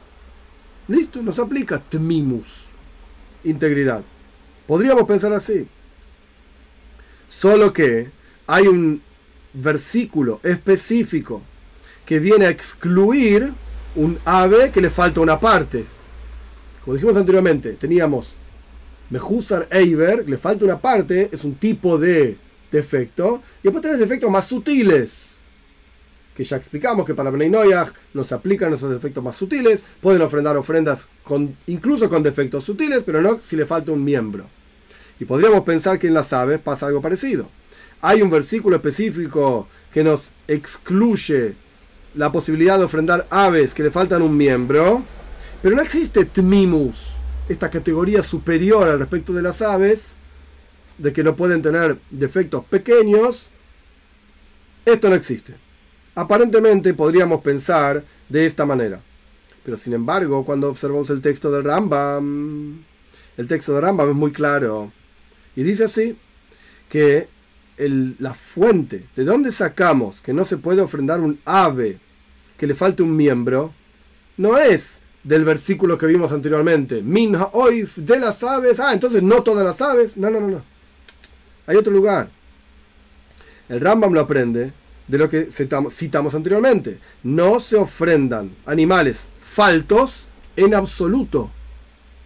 [0.86, 2.64] Listo, nos aplica tmimus,
[3.44, 4.02] integridad.
[4.68, 5.66] Podríamos pensar así.
[7.30, 8.10] Solo que
[8.46, 9.00] hay un
[9.54, 11.40] versículo específico
[12.04, 13.54] que viene a excluir
[13.96, 15.86] un ave que le falta una parte.
[16.84, 18.34] Como dijimos anteriormente, teníamos
[19.08, 22.36] Mejusar Eiber, le falta una parte, es un tipo de
[22.70, 23.42] defecto.
[23.62, 25.36] Y después tenés defectos más sutiles,
[26.34, 29.82] que ya explicamos que para Bnei no se aplican esos defectos más sutiles.
[30.02, 34.57] Pueden ofrendar ofrendas con, incluso con defectos sutiles, pero no si le falta un miembro.
[35.20, 37.48] Y podríamos pensar que en las aves pasa algo parecido.
[38.00, 41.54] Hay un versículo específico que nos excluye
[42.14, 45.02] la posibilidad de ofrendar aves que le faltan un miembro,
[45.62, 47.14] pero no existe tmimus
[47.48, 50.12] esta categoría superior al respecto de las aves,
[50.98, 53.48] de que no pueden tener defectos pequeños,
[54.84, 55.54] esto no existe.
[56.14, 59.00] Aparentemente podríamos pensar de esta manera.
[59.64, 62.82] Pero sin embargo, cuando observamos el texto de Rambam,
[63.36, 64.92] el texto de Rambam es muy claro.
[65.58, 66.16] Y dice así,
[66.88, 67.26] que
[67.78, 71.98] la fuente, de dónde sacamos que no se puede ofrendar un ave
[72.56, 73.74] que le falte un miembro,
[74.36, 77.02] no es del versículo que vimos anteriormente.
[77.02, 78.78] Min oif de las aves.
[78.78, 80.16] Ah, entonces no todas las aves.
[80.16, 80.62] No, no, no, no.
[81.66, 82.28] Hay otro lugar.
[83.68, 84.72] El Rambam lo aprende
[85.08, 87.00] de lo que citamos anteriormente.
[87.24, 91.50] No se ofrendan animales faltos en absoluto.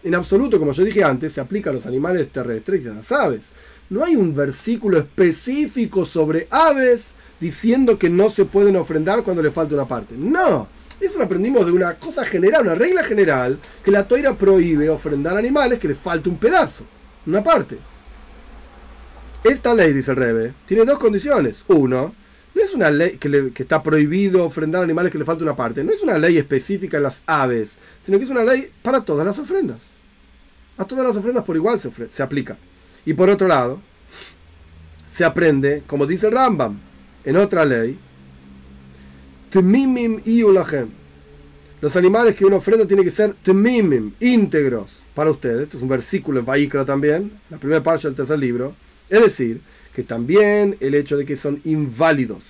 [0.05, 3.13] En absoluto, como yo dije antes, se aplica a los animales terrestres y a las
[3.13, 3.43] aves.
[3.89, 9.51] No hay un versículo específico sobre aves diciendo que no se pueden ofrendar cuando le
[9.51, 10.15] falta una parte.
[10.17, 10.69] No,
[11.01, 15.37] eso lo aprendimos de una cosa general, una regla general, que la toira prohíbe ofrendar
[15.37, 16.85] animales que le falte un pedazo,
[17.27, 17.79] una parte.
[19.45, 21.65] Esta ley, dice el Rebe, tiene dos condiciones.
[21.67, 22.15] Uno,
[22.55, 25.83] no es una ley que, está prohibido ofrendar animales que le falte una parte.
[25.83, 29.27] No es una ley específica en las aves, sino que es una ley para todas
[29.27, 29.92] las ofrendas.
[30.83, 32.59] A todas las ofrendas por igual se, se aplica.
[33.07, 33.81] Y por otro lado,
[35.09, 36.77] se aprende, como dice Rambam,
[37.25, 37.97] en otra ley,
[39.51, 40.43] Tmimim y
[41.81, 45.63] Los animales que uno ofrenda tienen que ser Tmimim, íntegros para ustedes.
[45.63, 48.75] Esto es un versículo en Vaikra también, la primera parte del tercer libro.
[49.09, 49.61] Es decir,
[49.95, 52.43] que también el hecho de que son inválidos.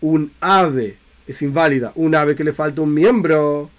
[0.00, 3.70] Un ave es inválida, un ave que le falta un miembro,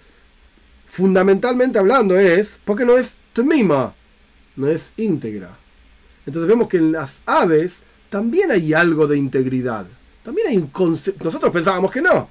[0.90, 3.94] fundamentalmente hablando es porque no es tmima,
[4.56, 5.56] no es íntegra.
[6.26, 9.86] Entonces vemos que en las aves también hay algo de integridad.
[10.22, 11.24] También hay un concepto.
[11.24, 12.28] Nosotros pensábamos que no.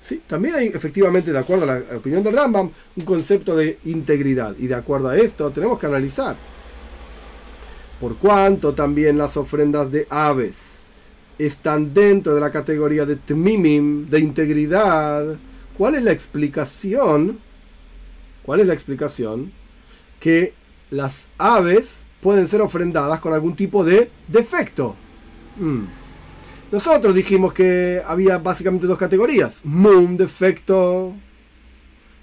[0.00, 4.54] Sí, también hay efectivamente, de acuerdo a la opinión del Rambam, un concepto de integridad.
[4.58, 6.36] Y de acuerdo a esto tenemos que analizar
[8.00, 10.78] por cuanto también las ofrendas de aves
[11.38, 15.36] están dentro de la categoría de tmimim, de integridad.
[15.76, 17.40] ¿Cuál es la explicación?
[18.44, 19.52] ¿Cuál es la explicación?
[20.20, 20.54] Que
[20.90, 24.96] las aves pueden ser ofrendadas con algún tipo de defecto.
[25.58, 25.84] Hmm.
[26.70, 31.14] Nosotros dijimos que había básicamente dos categorías: mum, defecto,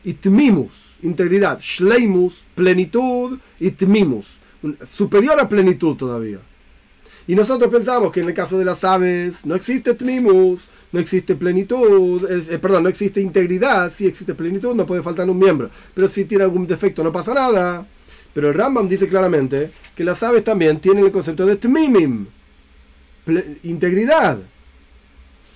[0.04, 1.60] y tmimus, integridad.
[1.60, 4.40] Shleimus, plenitud, y tmimus
[4.84, 6.40] superior a plenitud todavía.
[7.28, 11.36] Y nosotros pensamos que en el caso de las aves no existe tmimus, no existe
[11.36, 15.70] plenitud, eh, perdón, no existe integridad, si existe plenitud, no puede faltar un miembro.
[15.94, 17.88] Pero si tiene algún defecto no pasa nada.
[18.34, 22.28] Pero el Rambam dice claramente que las aves también tienen el concepto de tmimim,
[23.64, 24.40] integridad.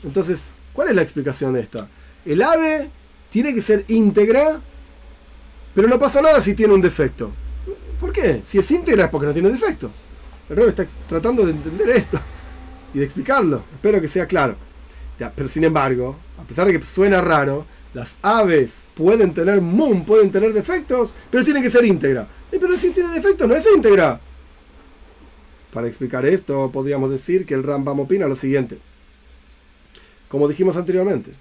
[0.04, 1.90] Entonces, ¿cuál es la explicación de esta?
[2.26, 2.90] El ave
[3.30, 4.62] tiene que ser íntegra,
[5.76, 7.32] pero no pasa nada si tiene un defecto.
[8.00, 8.42] ¿Por qué?
[8.46, 9.92] Si es íntegra es porque no tiene defectos.
[10.50, 12.20] El rey está tratando de entender esto
[12.94, 13.64] y de explicarlo.
[13.74, 14.56] Espero que sea claro.
[15.36, 20.32] pero sin embargo, a pesar de que suena raro, las aves pueden tener mum, pueden
[20.32, 22.28] tener defectos, pero tienen que ser íntegra.
[22.50, 24.20] pero si tiene defectos, no es íntegra.
[25.72, 28.80] Para explicar esto, podríamos decir que el Rambam opina lo siguiente.
[30.28, 31.32] Como dijimos anteriormente,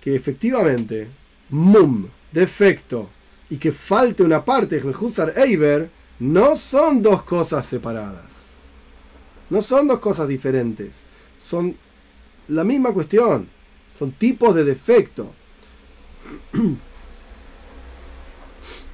[0.00, 1.08] que efectivamente,
[1.50, 3.08] mum, defecto,
[3.48, 5.88] y que falte una parte, Husar Eiber,
[6.18, 8.24] no son dos cosas separadas.
[9.50, 10.96] No son dos cosas diferentes.
[11.46, 11.76] Son
[12.48, 13.48] la misma cuestión.
[13.98, 15.32] Son tipos de defecto.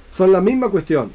[0.09, 1.11] son la misma cuestión.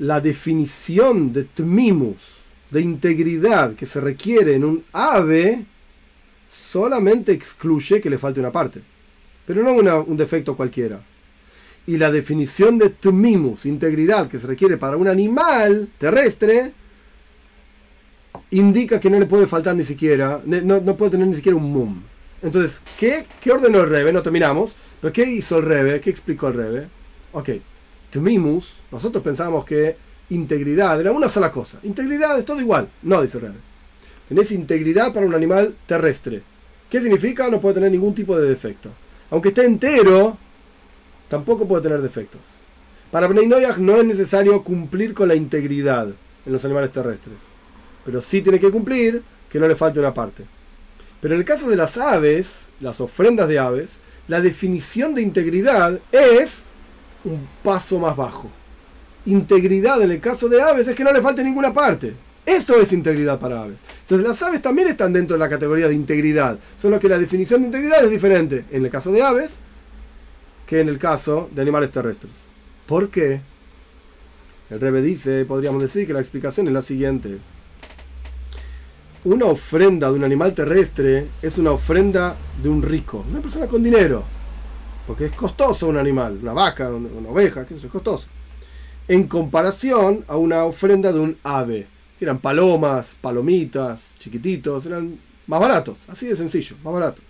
[0.00, 2.36] La definición de tmimus,
[2.70, 5.64] de integridad que se requiere en un ave,
[6.52, 8.82] solamente excluye que le falte una parte.
[9.46, 11.00] Pero no un defecto cualquiera
[11.88, 16.74] y la definición de tumimus, integridad que se requiere para un animal terrestre,
[18.50, 22.02] indica que no le puede faltar ni siquiera, no, puede tener ni siquiera un mum.
[22.42, 24.12] Entonces, ¿qué, ¿qué, ordenó el Rebe?
[24.12, 25.98] No terminamos, pero ¿qué hizo el Rebe?
[26.02, 26.88] ¿Qué explicó el Rebe?
[27.32, 27.48] Ok,
[28.10, 29.96] tumimus, nosotros pensamos que
[30.28, 31.78] integridad era una sola cosa.
[31.84, 32.90] Integridad es todo igual.
[33.00, 33.58] No, dice el Rebe.
[34.28, 36.42] Tenés integridad para un animal terrestre.
[36.90, 37.48] ¿Qué significa?
[37.48, 38.90] No puede tener ningún tipo de defecto.
[39.30, 40.36] Aunque esté entero,
[41.28, 42.40] tampoco puede tener defectos.
[43.10, 47.38] Para Bnei no es necesario cumplir con la integridad en los animales terrestres,
[48.04, 50.44] pero sí tiene que cumplir que no le falte una parte.
[51.20, 53.96] Pero en el caso de las aves, las ofrendas de aves,
[54.28, 56.62] la definición de integridad es
[57.24, 58.50] un paso más bajo.
[59.24, 62.14] Integridad en el caso de aves es que no le falte ninguna parte.
[62.44, 63.78] Eso es integridad para aves.
[64.02, 67.60] Entonces las aves también están dentro de la categoría de integridad, solo que la definición
[67.60, 68.64] de integridad es diferente.
[68.70, 69.58] En el caso de aves,
[70.68, 72.32] que en el caso de animales terrestres.
[72.86, 73.40] ¿Por qué?
[74.68, 77.38] El Rebe dice, podríamos decir que la explicación es la siguiente.
[79.24, 83.82] Una ofrenda de un animal terrestre es una ofrenda de un rico, una persona con
[83.82, 84.24] dinero.
[85.06, 88.26] Porque es costoso un animal, una vaca, una oveja, que es costoso.
[89.08, 91.86] En comparación a una ofrenda de un ave,
[92.18, 97.27] que eran palomas, palomitas, chiquititos, eran más baratos, así de sencillo, más baratos.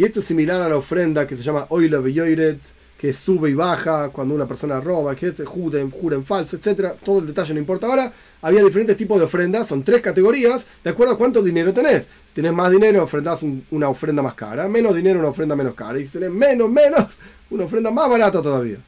[0.00, 2.58] Y esto es similar a la ofrenda que se llama Oila Beyoiret,
[2.96, 6.94] que sube y baja cuando una persona roba, que jura, jura en falso, etc.
[7.04, 8.10] Todo el detalle no importa ahora.
[8.40, 12.04] Había diferentes tipos de ofrendas, son tres categorías, de acuerdo a cuánto dinero tenés.
[12.28, 15.98] Si tenés más dinero, ofrendás una ofrenda más cara, menos dinero, una ofrenda menos cara.
[15.98, 17.18] Y si tenés menos, menos,
[17.50, 18.78] una ofrenda más barata todavía.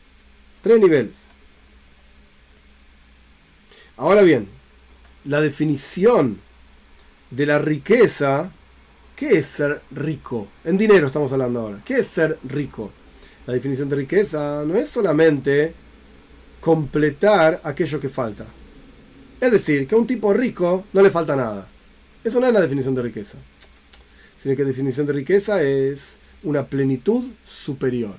[0.63, 1.13] Tres niveles.
[3.99, 4.49] Ahora bien,
[5.27, 6.41] la definición
[7.31, 8.51] de la riqueza,
[9.17, 10.49] ¿qué es ser rico?
[10.65, 11.81] En dinero estamos hablando ahora.
[11.85, 12.91] ¿Qué es ser rico?
[13.47, 15.75] La definición de riqueza no es solamente
[16.61, 18.47] completar aquello que falta.
[19.41, 21.69] Es decir, que a un tipo rico no le falta nada.
[22.23, 23.39] Eso no es la definición de riqueza.
[24.41, 28.15] Sino que la definición de riqueza es una plenitud superior.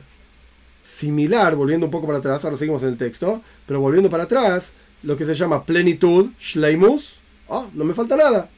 [0.84, 4.74] Similar, volviendo un poco para atrás, ahora seguimos en el texto, pero volviendo para atrás,
[5.02, 8.50] lo que se llama plenitud, shleimus, oh, no me falta nada.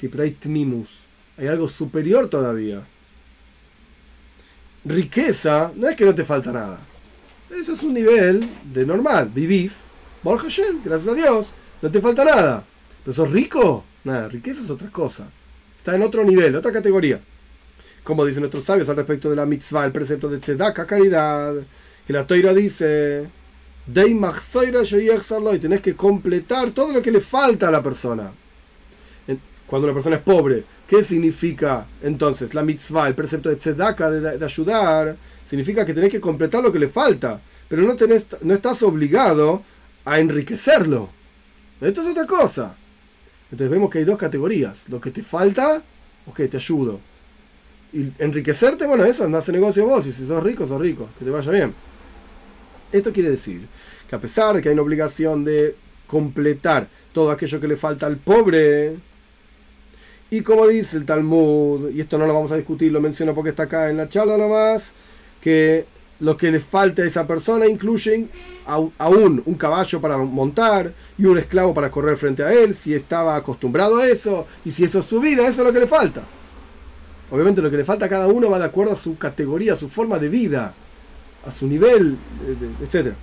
[0.00, 0.90] Pero hay tmimus,
[1.38, 2.86] hay algo superior todavía.
[4.84, 6.80] Riqueza no es que no te falta nada.
[7.50, 9.30] Eso es un nivel de normal.
[9.32, 9.82] Vivís,
[10.22, 10.48] Borja
[10.84, 11.46] gracias a Dios,
[11.80, 12.64] no te falta nada.
[13.04, 15.30] Pero sos rico, nada, riqueza es otra cosa.
[15.78, 17.20] Está en otro nivel, otra categoría.
[18.02, 21.54] Como dicen nuestros sabios al respecto de la mitzvah, el precepto de tzedaka, caridad,
[22.06, 23.28] que la toira dice,
[23.94, 28.32] y tenés que completar todo lo que le falta a la persona.
[29.68, 34.42] Cuando una persona es pobre, ¿qué significa entonces la mitzvah, el precepto de tzedaka, de,
[34.42, 35.14] ayudar?
[35.46, 37.38] Significa que tenés que completar lo que le falta,
[37.68, 39.62] pero no, tenés, no estás obligado
[40.06, 41.10] a enriquecerlo.
[41.82, 42.74] Esto es otra cosa.
[43.50, 45.82] Entonces vemos que hay dos categorías, lo que te falta,
[46.26, 47.00] ok, te ayudo.
[47.92, 51.26] Y enriquecerte, bueno, eso, andás en negocio vos, y si sos rico, sos rico, que
[51.26, 51.74] te vaya bien.
[52.90, 53.66] Esto quiere decir
[54.08, 58.06] que a pesar de que hay una obligación de completar todo aquello que le falta
[58.06, 58.96] al pobre,
[60.30, 63.50] y como dice el Talmud, y esto no lo vamos a discutir, lo menciono porque
[63.50, 64.92] está acá en la charla nomás,
[65.40, 65.86] que
[66.20, 68.28] lo que le falta a esa persona incluyen
[68.66, 73.36] aún un caballo para montar y un esclavo para correr frente a él, si estaba
[73.36, 76.22] acostumbrado a eso, y si eso es su vida, eso es lo que le falta.
[77.30, 79.76] Obviamente lo que le falta a cada uno va de acuerdo a su categoría, a
[79.76, 80.74] su forma de vida,
[81.46, 82.18] a su nivel,
[82.82, 83.14] etc.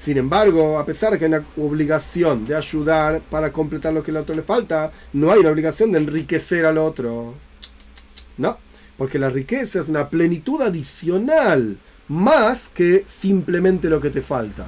[0.00, 4.10] Sin embargo, a pesar de que hay una obligación de ayudar para completar lo que
[4.10, 7.34] al otro le falta, no hay una obligación de enriquecer al otro.
[8.38, 8.56] No,
[8.96, 11.76] porque la riqueza es una plenitud adicional,
[12.08, 14.66] más que simplemente lo que te falta.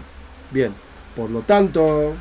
[0.51, 0.75] Bien,
[1.17, 2.13] por lo tanto,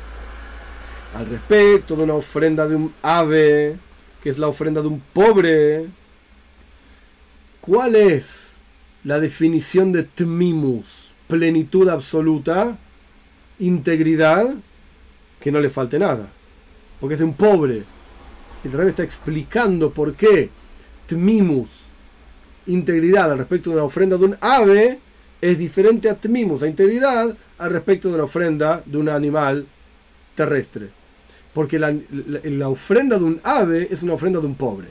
[1.14, 3.76] al respecto de una ofrenda de un ave,
[4.22, 5.86] que es la ofrenda de un pobre,
[7.60, 8.54] ¿cuál es
[9.04, 12.78] la definición de tmimus, plenitud absoluta,
[13.62, 14.54] integridad,
[15.40, 16.30] que no le falte nada.
[17.00, 17.84] Porque es de un pobre.
[18.64, 20.50] El rey está explicando por qué
[21.06, 21.68] tmimus,
[22.66, 25.00] integridad al respecto de una ofrenda de un ave,
[25.40, 29.66] es diferente a tmimus, a integridad, al respecto de una ofrenda de un animal
[30.34, 30.90] terrestre.
[31.52, 31.94] Porque la,
[32.44, 34.88] la ofrenda de un ave es una ofrenda de un pobre.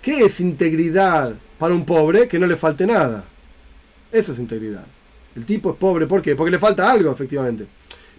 [0.00, 2.26] ¿Qué es integridad para un pobre?
[2.26, 3.24] Que no le falte nada.
[4.10, 4.86] Eso es integridad.
[5.36, 6.34] El tipo es pobre, ¿por qué?
[6.34, 7.66] Porque le falta algo, efectivamente.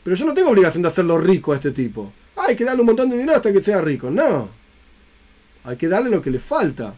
[0.04, 2.12] Pero yo no tengo obligación de hacerlo rico a este tipo.
[2.36, 4.10] hay que darle un montón de dinero hasta que sea rico.
[4.10, 4.50] No.
[5.64, 6.96] Hay que darle lo que le falta.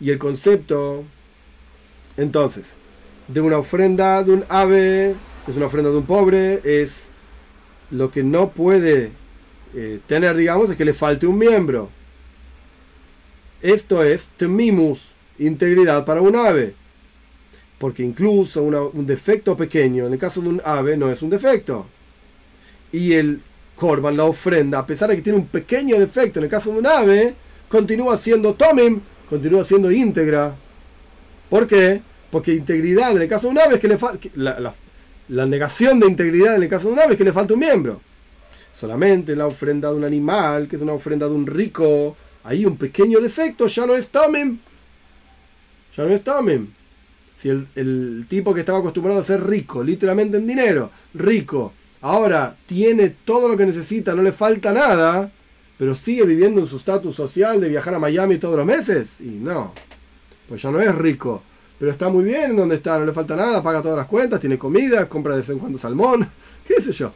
[0.00, 1.04] Y el concepto,
[2.16, 2.66] entonces,
[3.26, 5.16] de una ofrenda de un ave,
[5.48, 7.08] es una ofrenda de un pobre, es
[7.90, 9.12] lo que no puede
[9.74, 11.90] eh, tener, digamos, es que le falte un miembro.
[13.60, 16.74] Esto es temimus, integridad para un ave.
[17.78, 21.86] Porque incluso un defecto pequeño, en el caso de un ave, no es un defecto.
[22.90, 23.40] Y el
[23.76, 26.80] korban, la ofrenda, a pesar de que tiene un pequeño defecto, en el caso de
[26.80, 27.34] un ave,
[27.68, 29.00] continúa siendo tomim,
[29.30, 30.56] continúa siendo íntegra.
[31.48, 32.02] ¿Por qué?
[32.30, 34.28] Porque integridad en el caso de un ave es que le falta.
[34.34, 34.74] La,
[35.28, 37.60] la, negación de integridad en el caso de un ave es que le falta un
[37.60, 38.00] miembro.
[38.78, 42.76] Solamente la ofrenda de un animal, que es una ofrenda de un rico, ahí un
[42.76, 44.58] pequeño defecto ya no es tomim.
[45.96, 46.68] Ya no es tomim.
[47.38, 53.10] Si el, tipo que estaba acostumbrado a ser rico, literalmente en dinero, rico, ahora tiene
[53.24, 55.30] todo lo que necesita, no le falta nada,
[55.78, 59.28] pero sigue viviendo en su estatus social de viajar a Miami todos los meses, y
[59.28, 59.72] no,
[60.48, 61.42] pues ya no es rico,
[61.78, 64.40] pero está muy bien en donde está, no le falta nada, paga todas las cuentas,
[64.40, 66.28] tiene comida, compra de vez en cuando salmón,
[66.66, 67.12] qué sé yo.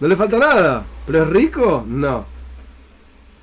[0.00, 2.33] No le falta nada, pero es rico, no.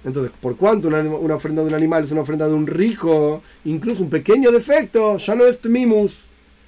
[0.04, 4.02] Entonces, por cuanto una, ofrenda de un animal es una ofrenda de un rico, incluso
[4.04, 6.22] un pequeño defecto, ya no es tmimus.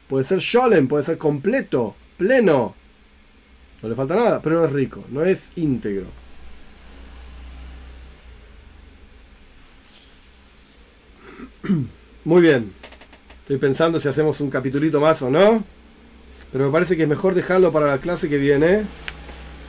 [0.07, 2.75] Puede ser sholem, puede ser completo, pleno.
[3.81, 6.05] No le falta nada, pero no es rico, no es íntegro.
[12.25, 12.71] Muy bien.
[13.41, 15.63] Estoy pensando si hacemos un capitulito más o no.
[16.51, 18.83] Pero me parece que es mejor dejarlo para la clase que viene.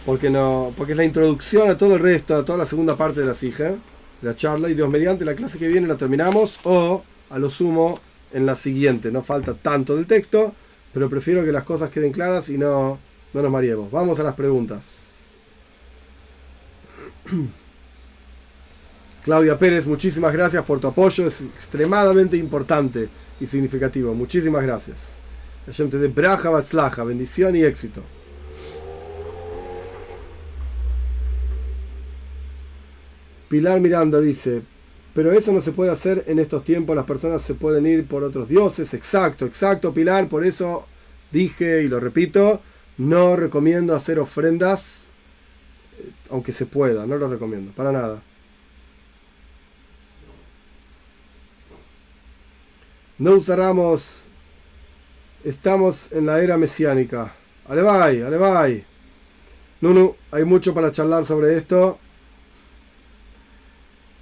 [0.05, 0.73] Porque no.
[0.77, 3.35] Porque es la introducción a todo el resto, a toda la segunda parte de la
[3.35, 3.75] sija,
[4.23, 4.69] la charla.
[4.69, 6.59] Y Dios mediante la clase que viene la terminamos.
[6.65, 7.99] O a lo sumo
[8.33, 9.11] en la siguiente.
[9.11, 10.55] No falta tanto del texto.
[10.93, 12.99] Pero prefiero que las cosas queden claras y no,
[13.33, 13.91] no nos mareemos.
[13.91, 14.99] Vamos a las preguntas.
[19.25, 21.27] Claudia Pérez, muchísimas gracias por tu apoyo.
[21.27, 23.09] Es extremadamente importante
[23.41, 24.15] y significativo.
[24.15, 25.15] Muchísimas gracias.
[25.67, 28.03] La gente de Braja Batzlaja, bendición y éxito.
[33.55, 34.63] Pilar Miranda dice,
[35.15, 38.25] pero eso no se puede hacer en estos tiempos, las personas se pueden ir por
[38.25, 38.93] otros dioses.
[38.95, 40.87] Exacto, exacto, Pilar, por eso
[41.31, 42.61] dije y lo repito,
[42.99, 45.05] no recomiendo hacer ofrendas,
[46.01, 48.21] eh, aunque se pueda, no lo recomiendo, para nada.
[53.19, 54.25] No usáramos
[55.45, 57.37] Estamos en la era mesiánica.
[57.69, 58.85] Alevay, alevay.
[59.81, 62.01] No, hay mucho para charlar sobre esto.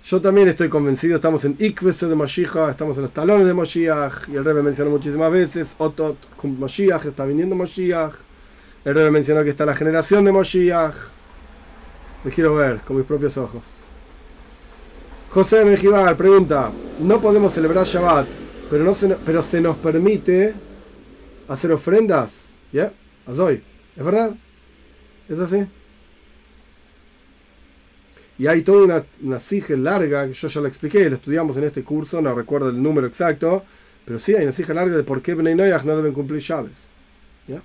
[0.04, 4.28] Yo también estoy convencido, estamos en Ikvese de Mashiach, estamos en los talones de Mashiach,
[4.28, 8.12] y el Rebbe mencionó muchísimas veces, Otot Mashiach, está viniendo Mashiach.
[8.84, 10.94] El Rebbe mencionó que está la generación de Mashiach.
[12.24, 13.62] Lo quiero ver con mis propios ojos.
[15.30, 18.26] José Mejibar pregunta, no podemos celebrar Shabbat,
[18.68, 20.52] pero, no se, pero se nos permite
[21.46, 22.58] hacer ofrendas.
[22.72, 22.92] ¿Ya?
[23.38, 23.62] hoy
[23.96, 24.34] ¿Es verdad?
[25.28, 25.64] ¿Es así?
[28.42, 31.62] Y hay toda una, una sige larga, que yo ya lo expliqué, lo estudiamos en
[31.62, 33.62] este curso, no recuerdo el número exacto,
[34.04, 36.72] pero sí hay una sige larga de por qué Bnei no deben cumplir llaves.
[37.46, 37.62] ¿Ya?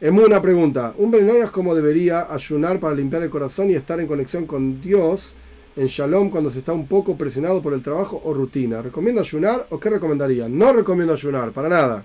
[0.00, 4.06] En una pregunta, ¿un Bnei cómo debería ayunar para limpiar el corazón y estar en
[4.06, 5.34] conexión con Dios
[5.74, 8.80] en Shalom cuando se está un poco presionado por el trabajo o rutina?
[8.80, 10.48] ¿Recomiendo ayunar o qué recomendaría?
[10.48, 12.04] No recomiendo ayunar, para nada.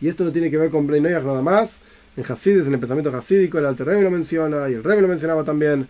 [0.00, 1.80] Y esto no tiene que ver con Bnei nada más.
[2.16, 5.08] En Hasides, en el pensamiento hasídico, el Alter Rebbe lo menciona y el Rebbe lo
[5.08, 5.88] mencionaba también.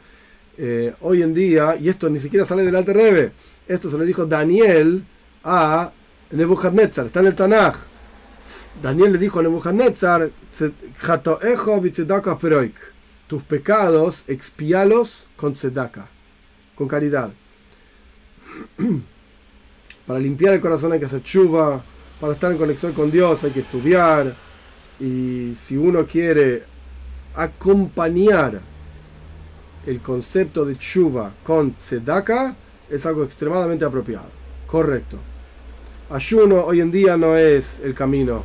[0.63, 3.33] Eh, hoy en día, y esto ni siquiera sale del Alter Rebbe,
[3.67, 5.03] esto se lo dijo Daniel
[5.43, 5.91] a
[6.33, 7.77] Nebuchadnezzar, está en el Tanaj.
[8.83, 10.31] Daniel le dijo a Nebuchadnezzar,
[13.27, 16.09] tus pecados expialos con tzedaka,
[16.75, 17.33] con caridad.
[20.07, 21.83] Para limpiar el corazón hay que hacer chuva,
[22.21, 24.35] para estar en conexión con Dios hay que estudiar
[24.99, 26.65] y si uno quiere
[27.35, 28.61] acompañar
[29.87, 32.55] el concepto de chuva con tzedaka
[32.89, 34.29] es algo extremadamente apropiado.
[34.67, 35.19] Correcto.
[36.11, 38.43] Ayuno hoy en día no es el camino.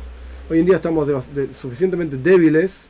[0.48, 1.08] Hoy en día estamos
[1.52, 2.86] suficientemente débiles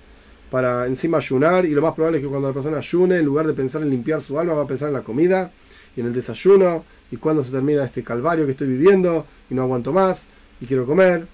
[0.51, 3.47] para encima ayunar y lo más probable es que cuando la persona ayune, en lugar
[3.47, 5.51] de pensar en limpiar su alma, va a pensar en la comida
[5.97, 9.62] y en el desayuno y cuando se termina este calvario que estoy viviendo y no
[9.62, 10.28] aguanto más
[10.61, 11.26] y quiero comer,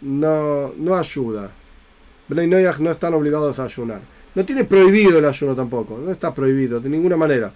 [0.00, 1.50] no, no ayuda.
[2.28, 2.48] Bnei
[2.80, 4.00] no están obligados a ayunar.
[4.38, 7.52] No tiene prohibido el ayuno tampoco, no está prohibido de ninguna manera.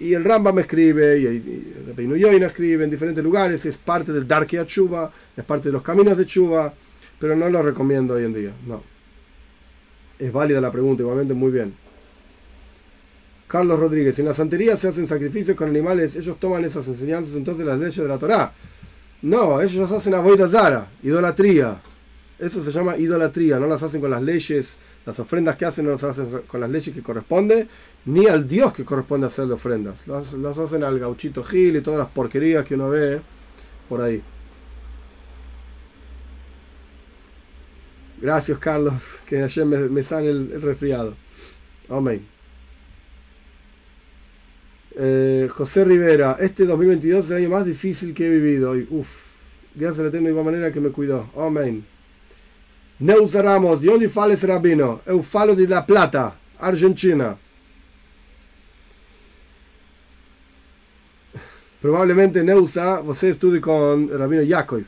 [0.00, 4.66] Y el Rambam escribe, y, el Peinuyoina escribe en diferentes lugares, es parte del Darkei
[4.66, 6.74] Chuba, es parte de los caminos de Chuba,
[7.20, 8.82] pero no lo recomiendo hoy en día, no.
[10.18, 11.72] Es válida la pregunta, igualmente muy bien.
[13.46, 17.64] Carlos Rodríguez, en la santería se hacen sacrificios con animales, ellos toman esas enseñanzas entonces
[17.64, 18.52] las leyes de la Torá.
[19.22, 21.80] No, ellos hacen avoida zara, idolatría.
[22.40, 23.60] Eso se llama idolatría.
[23.60, 24.76] No las hacen con las leyes,
[25.06, 27.68] las ofrendas que hacen no las hacen con las leyes que corresponde,
[28.06, 30.06] ni al Dios que corresponde hacerle ofrendas.
[30.06, 33.20] Las, hacen al gauchito Gil y todas las porquerías que uno ve
[33.88, 34.22] por ahí.
[38.20, 41.14] Gracias, Carlos, que ayer me, me sale el resfriado.
[41.90, 42.26] Amén.
[44.96, 48.76] Eh, José Rivera, este 2022 es el año más difícil que he vivido.
[48.78, 49.08] Y, uf,
[49.74, 51.30] gracias al Eterno de igual manera que me cuidó.
[51.36, 51.84] Amén.
[52.98, 55.00] Neuza Ramos, ¿de dónde fala ese rabino?
[55.04, 57.36] Eu falo de La Plata, Argentina.
[61.80, 64.84] Probablemente Neuza, você estude con el rabino Yaakov.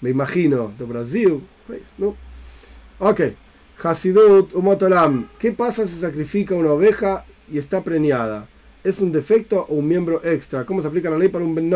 [0.00, 1.40] Me imagino, de Brasil.
[1.66, 2.16] Pues, ¿no?
[2.98, 3.20] Ok.
[3.82, 5.28] Hasidut Umotolam.
[5.38, 8.48] ¿Qué pasa si sacrifica una oveja y está preñada?
[8.82, 10.66] ¿Es un defecto o un miembro extra?
[10.66, 11.70] ¿Cómo se aplica la ley para un Ben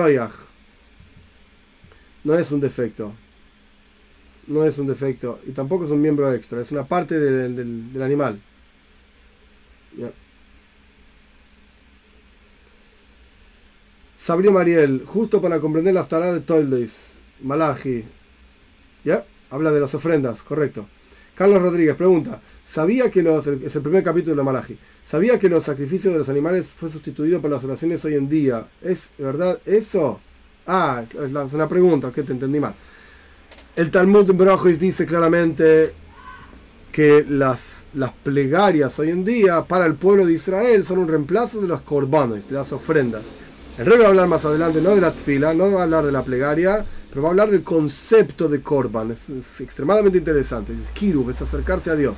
[2.24, 3.12] No es un defecto.
[4.49, 5.40] No es un defecto.
[5.46, 6.61] Y tampoco es un miembro extra.
[6.61, 8.40] Es una parte del, animal.
[14.18, 18.05] Sabrina Mariel, justo para comprender la aftará de Toldeis, Malachi.
[19.05, 19.24] ¿Ya?
[19.51, 20.86] Habla de las ofrendas, correcto.
[21.34, 24.76] Carlos Rodríguez pregunta, ¿sabía que los, es el primer capítulo de Malachi,
[25.07, 28.66] ¿sabía que los sacrificios de los animales fue sustituido por las oraciones hoy en día?
[28.82, 30.20] ¿Es verdad eso?
[30.66, 32.74] Ah, es, es una pregunta, que te entendí mal.
[33.79, 35.95] El Talmud en Brojois dice claramente
[36.91, 41.61] que las, las plegarias hoy en día para el pueblo de Israel son un reemplazo
[41.61, 43.22] de los korbanos, de las ofrendas.
[43.79, 46.05] El rey va a hablar más adelante no de la tfila, no va a hablar
[46.05, 49.12] de la plegaria, pero va a hablar del concepto de korban.
[49.12, 50.72] Es, extremadamente interesante.
[50.93, 52.16] Kirub es acercarse a Dios.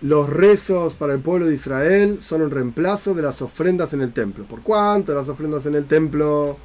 [0.00, 4.14] Los rezos para el pueblo de Israel son un reemplazo de las ofrendas en el
[4.14, 4.44] templo.
[4.44, 6.56] ¿Por cuánto las ofrendas en el templo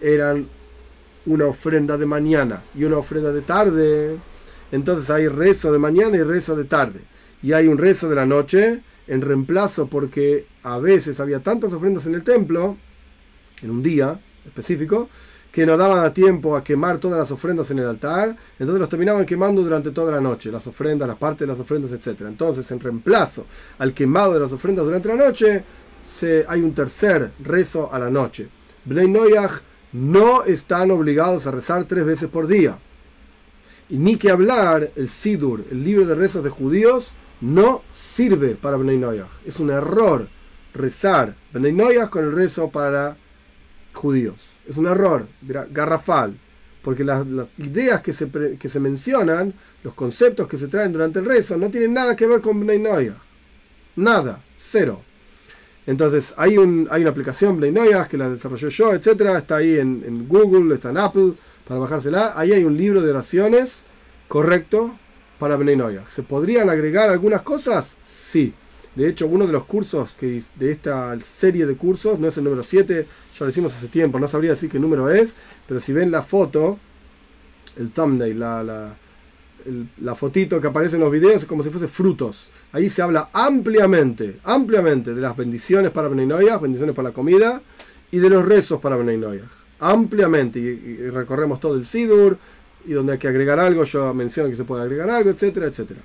[0.00, 0.59] eran
[1.26, 4.16] una ofrenda de mañana y una ofrenda de tarde?
[4.72, 7.00] Entonces hay rezo de mañana y rezo de tarde.
[7.42, 12.06] Y hay un rezo de la noche en reemplazo porque a veces había tantas ofrendas
[12.06, 12.76] en el templo,
[13.62, 15.08] en un día específico,
[15.50, 18.88] que no daban a tiempo a quemar todas las ofrendas en el altar, entonces los
[18.88, 22.20] terminaban quemando durante toda la noche, las ofrendas, las partes de las ofrendas, etc.
[22.28, 23.46] Entonces, en reemplazo
[23.78, 25.64] al quemado de las ofrendas durante la noche,
[26.08, 28.48] se, hay un tercer rezo a la noche.
[28.84, 29.60] Bnei Noyach
[29.92, 32.78] no están obligados a rezar tres veces por día.
[33.88, 37.08] Y ni que hablar, el Sidur, el libro de rezos de judíos,
[37.40, 39.30] no sirve para Bnei Noyach.
[39.44, 40.28] Es un error
[40.74, 43.16] rezar Bnei Noyach con el rezo para
[43.92, 44.36] judíos.
[44.68, 45.26] Es un error
[45.70, 46.38] garrafal,
[46.82, 47.26] porque las,
[47.58, 51.70] ideas que se, que se, mencionan, los conceptos que se traen durante el rezo, no
[51.70, 53.18] tienen nada que ver con Bnei Noyach.
[53.96, 55.02] Nada, cero.
[55.86, 60.28] Entonces, hay, un, hay una aplicación Noyach que la desarrolló yo, etcétera, está ahí en,
[60.28, 61.32] Google, está en Apple
[61.66, 62.32] para bajársela.
[62.36, 63.82] Ahí hay un libro de oraciones
[64.28, 64.96] correcto
[65.38, 65.78] para Bnei
[66.10, 67.96] ¿Se podrían agregar algunas cosas?
[68.02, 68.54] Sí.
[68.94, 72.44] De hecho, uno de los cursos que de esta serie de cursos, no es el
[72.44, 73.06] número 7,
[73.38, 76.22] ya lo hicimos hace tiempo, no sabría decir qué número es, pero si ven la
[76.22, 76.78] foto,
[77.76, 78.96] el thumbnail, la, la,
[80.00, 82.48] la fotito que aparece en los videos es como si fuese frutos.
[82.72, 86.26] Ahí se habla ampliamente, ampliamente de las bendiciones para Bnei
[86.60, 87.60] bendiciones para la comida,
[88.12, 89.18] y de los rezos para Bnei
[89.80, 92.38] ampliamente y, recorremos todo el Sidur
[92.86, 96.00] y donde hay que agregar algo, yo menciono que se puede agregar algo, etcétera, etcétera.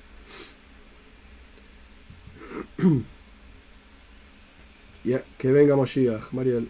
[5.03, 6.70] ya, que venga Moshiach, Mariel,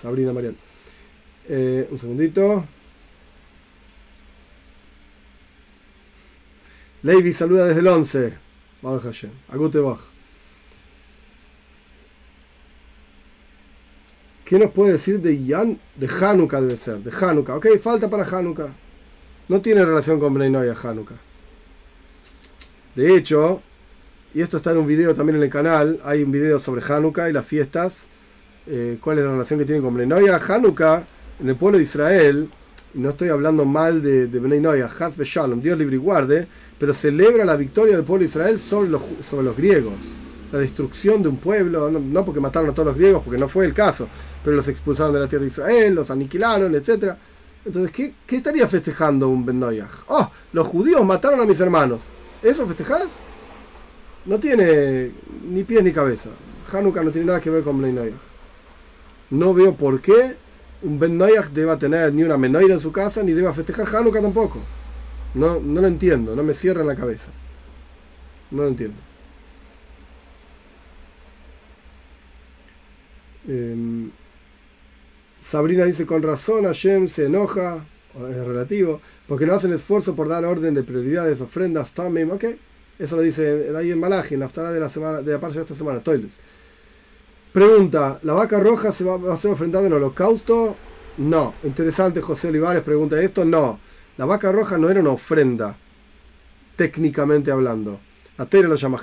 [0.00, 0.56] Sabrina Mariel.
[1.48, 2.64] Eh, un segundito.
[7.02, 8.43] Levi saluda desde el 11.
[8.84, 9.30] Baruch Hashem.
[14.44, 15.80] ¿Qué nos puede decir de Yan?
[15.96, 17.56] De Hanukkah debe ser, de Hanukkah.
[17.56, 18.68] Ok, falta para Hanukkah.
[19.48, 21.16] No tiene relación con Bnei Hanukkah.
[22.94, 23.62] De hecho,
[24.34, 27.30] y esto está en un video también en el canal, hay un video sobre Hanukkah
[27.30, 28.06] y las fiestas.
[28.66, 31.06] Eh, ¿Cuál es la relación que tiene con Bnei Hanukkah,
[31.40, 32.50] en el pueblo de Israel,
[32.94, 36.46] no estoy hablando mal de, de Bnei Haz Shalom, Dios libre y guarde,
[36.78, 39.94] pero celebra la victoria del pueblo de Israel sobre los, los griegos
[40.54, 43.64] la destrucción de un pueblo, no, porque mataron a todos los griegos, porque no fue
[43.64, 44.06] el caso,
[44.44, 47.14] pero los expulsaron de la tierra de Israel, los aniquilaron, etc.
[47.64, 49.60] Entonces, ¿qué, qué estaría festejando un Ben
[50.06, 50.30] ¡Oh!
[50.52, 52.02] Los judíos mataron a mis hermanos.
[52.40, 53.16] ¿Eso festejás?
[54.26, 55.10] No tiene
[55.44, 56.30] ni pies ni cabeza.
[56.72, 58.12] Hanukkah no tiene nada que ver con Ben
[59.30, 60.36] No veo por qué
[60.84, 64.60] un Ben deba tener ni una menoira en su casa, ni deba festejar Hanukkah tampoco.
[65.34, 67.30] No, no lo entiendo, no me cierra en la cabeza.
[68.50, 68.96] No lo entiendo.
[73.48, 74.10] Em,
[75.42, 80.44] Sabrina dice con razón, Hashem se enoja, es relativo, porque no hacen esfuerzo por dar
[80.44, 82.44] orden de prioridades, ofrendas, tamim, ok.
[82.98, 85.62] Eso lo dice ahí en Malachi, en la de la semana, de la parte de
[85.62, 86.34] esta semana, Toiles.
[87.54, 90.74] Pregunta, ¿la vaca roja se va a ser ofrendada en holocausto?
[91.18, 91.54] No.
[91.62, 93.44] Interesante, José Olivares pregunta esto.
[93.44, 93.78] No.
[94.16, 95.76] La vaca roja no era una ofrenda,
[96.74, 98.00] técnicamente hablando.
[98.38, 99.00] La toira los llama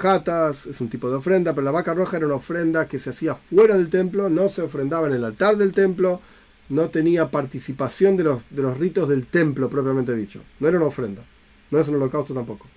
[0.49, 3.35] es un tipo de ofrenda, pero la vaca roja era una ofrenda que se hacía
[3.35, 6.19] fuera del templo, no se ofrendaba en el altar del templo,
[6.67, 10.41] no tenía participación de los, de los ritos del templo propiamente dicho.
[10.59, 11.23] No era una ofrenda,
[11.69, 12.67] no es un holocausto tampoco.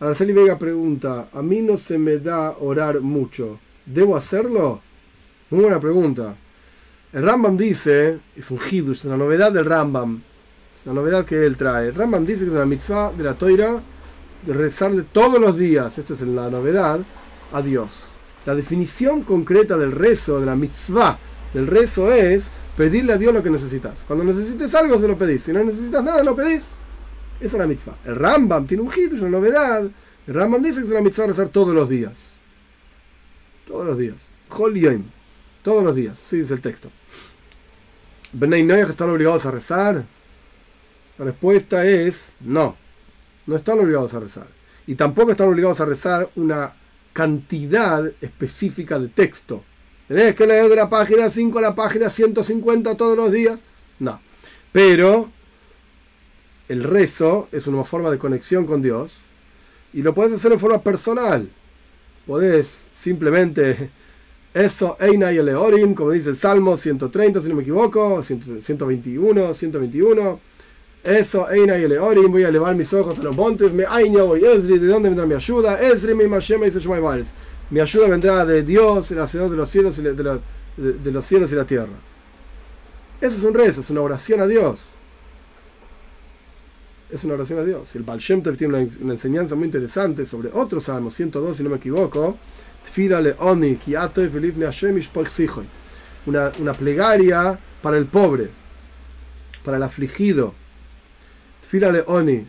[0.00, 4.80] Araceli Vega pregunta, a mí no se me da orar mucho, ¿debo hacerlo?
[5.50, 6.34] Muy buena pregunta.
[7.12, 10.20] El Rambam dice, es un hidush, es una novedad del Rambam,
[10.78, 11.88] es una novedad que él trae.
[11.88, 13.80] El Rambam dice que es una mitzvah de la toira
[14.44, 17.00] de rezarle todos los días, esta es la novedad,
[17.52, 17.88] a Dios.
[18.44, 21.18] La definición concreta del rezo, de la mitzvah
[21.54, 22.44] del rezo es
[22.76, 24.04] pedirle a Dios lo que necesitas.
[24.06, 26.62] Cuando necesites algo se lo pedís, si no necesitas nada lo pedís.
[27.40, 27.96] Esa es la mitzvah.
[28.04, 29.88] El Rambam tiene un hit, es una novedad.
[30.26, 32.35] El Rambam dice que es una mitzvah rezar todos los días.
[33.66, 34.16] Todos los días.
[35.62, 36.18] Todos los días.
[36.28, 36.90] Sí, dice el texto.
[38.32, 40.04] ¿Benay Noyach están obligados a rezar?
[41.18, 42.76] La respuesta es no
[43.46, 44.46] no están obligados a rezar.
[44.86, 46.74] Y tampoco están obligados a rezar una
[47.12, 49.64] cantidad específica de texto.
[50.08, 53.58] Tenés que leer de la página 5 a la página 150 todos los días.
[53.98, 54.20] No.
[54.72, 55.30] Pero
[56.68, 59.12] el rezo es una forma de conexión con Dios
[59.92, 61.50] y lo puedes hacer en forma personal.
[62.26, 63.90] Podés simplemente
[64.52, 70.40] eso, Eina y Eleorim, como dice el Salmo 130, si no me equivoco, 121, 121.
[71.04, 74.44] Eso, Eina y Eleorim, voy a elevar mis ojos a los montes, me Aina voy
[74.44, 75.80] Esri, ¿de dónde vendrá mi ayuda?
[75.80, 76.80] Esri, mi Mashem, dice
[77.70, 80.40] Mi ayuda vendrá de Dios, el hacedor de los cielos y de, los,
[80.76, 81.92] de los cielos y la tierra.
[83.20, 84.80] Eso es un rezo, es una oración a Dios
[87.10, 87.94] es una oración a Dios.
[87.94, 91.76] El Baal Shem tiene una, enseñanza muy interesante sobre otro salmo, 102, si no me
[91.76, 92.36] equivoco.
[96.26, 98.50] Una, una plegaria para el pobre,
[99.64, 100.54] para el afligido.
[102.06, 102.46] Oni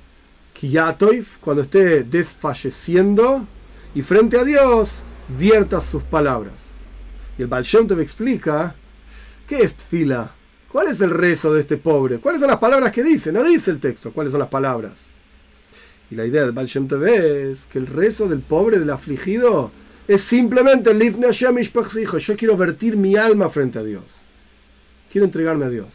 [1.41, 3.45] cuando esté desfalleciendo
[3.93, 5.01] y frente a Dios,
[5.38, 6.55] vierta sus palabras.
[7.38, 8.76] Y el Baal Shem explica,
[9.47, 10.36] ¿qué es tfila?
[10.72, 12.18] ¿Cuál es el rezo de este pobre?
[12.18, 13.32] ¿Cuáles son las palabras que dice?
[13.32, 14.93] No dice el texto, ¿cuáles son las palabras?
[16.09, 19.72] Y la idea del Baal Shem es que el rezo del pobre, del afligido,
[20.07, 20.91] es simplemente
[22.20, 24.03] Yo quiero vertir mi alma frente a Dios.
[25.11, 25.88] Quiero entregarme a Dios.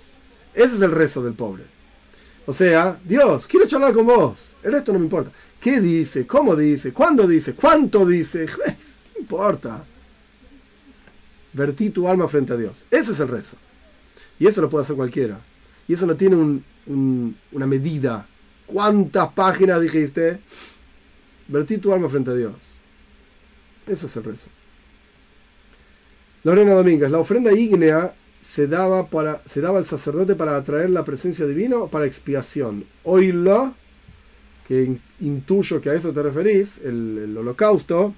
[0.55, 1.65] Ese es el rezo del pobre.
[2.45, 4.55] O sea, Dios, quiero charlar con vos.
[4.63, 5.31] El resto no me importa.
[5.61, 6.27] ¿Qué dice?
[6.27, 6.93] ¿Cómo dice?
[6.93, 7.55] ¿Cuándo dice?
[7.55, 8.47] ¿Cuánto dice?
[9.15, 9.85] No importa.
[11.53, 12.73] Vertí tu alma frente a Dios.
[12.91, 13.57] Ese es el rezo.
[14.43, 15.39] Y eso lo puede hacer cualquiera.
[15.87, 18.27] Y eso no tiene una medida.
[18.67, 20.41] ¿Cuántas páginas dijiste?
[21.47, 22.55] Vertí tu alma frente a Dios.
[23.87, 24.49] Eso es el rezo.
[26.43, 31.05] Lorena Domínguez, la ofrenda ígnea se daba, para, se daba al sacerdote para atraer la
[31.05, 32.85] presencia divina o para expiación.
[33.05, 33.77] Oílo,
[34.67, 38.13] que intuyo que a eso te referís, el, el holocausto,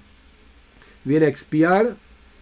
[1.03, 1.95] viene a expiar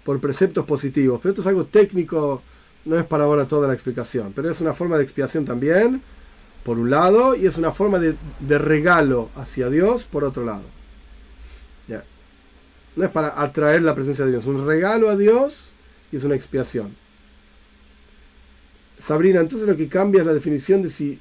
[0.05, 1.19] por preceptos positivos.
[1.21, 2.43] Pero esto es algo técnico
[2.85, 6.01] no es para ahora toda la explicación, pero es una forma de expiación también,
[6.63, 8.15] por un lado, y es una forma de,
[8.57, 10.63] regalo hacia Dios, por otro lado.
[12.95, 15.69] No es para atraer la presencia de Dios, es un regalo a Dios
[16.11, 16.95] y es una expiación.
[18.99, 21.19] Sabrina, entonces lo que cambia es la definición de si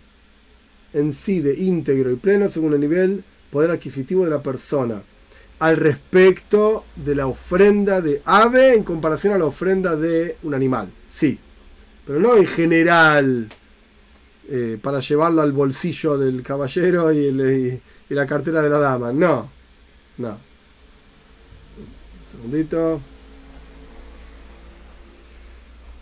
[0.92, 5.02] en sí de íntegro y pleno según el nivel poder adquisitivo de la persona
[5.58, 10.92] al respecto de la ofrenda de ave en comparación a la ofrenda de un animal.
[11.08, 11.38] Sí,
[12.06, 13.48] pero no en general
[14.48, 19.12] eh, para llevarlo al bolsillo del caballero y, la cartera de la dama.
[19.12, 19.50] No,
[20.18, 20.28] no.
[20.28, 23.00] Un segundito.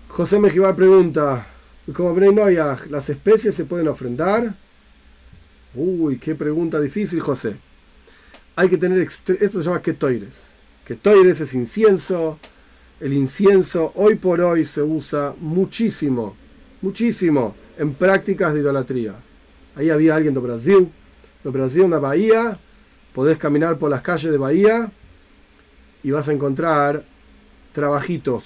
[0.09, 1.47] José Mejibar pregunta,
[1.95, 4.55] como ¿las especies se pueden ofrendar?
[5.75, 7.57] Uy, qué pregunta difícil, José.
[8.57, 10.57] Hay que tener, esto se llama ketoires.
[10.85, 12.41] Ketoires es incienso,
[13.01, 16.37] el incienso hoy por hoy se usa muchísimo,
[16.83, 19.15] muchísimo en prácticas de idolatría.
[19.75, 20.89] Ahí había alguien de Brasil,
[21.43, 22.59] de Brasil, una bahía,
[23.15, 24.93] podés caminar por las calles de Bahía
[26.03, 27.03] y vas a encontrar
[27.73, 28.45] trabajitos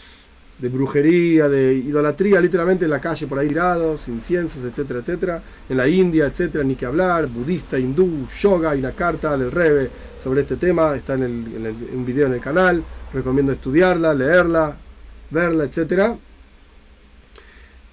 [0.58, 5.42] de brujería, de idolatría, literalmente en la calle por ahí tirados, inciensos, etcétera, etcétera.
[5.68, 9.90] En la India, etcétera, ni que hablar, budista, hindú, yoga y una carta del Rebe
[10.22, 12.84] sobre este tema, está en, el, un video en el canal
[13.14, 14.76] recomiendo estudiarla, leerla,
[15.30, 16.16] verla, etc.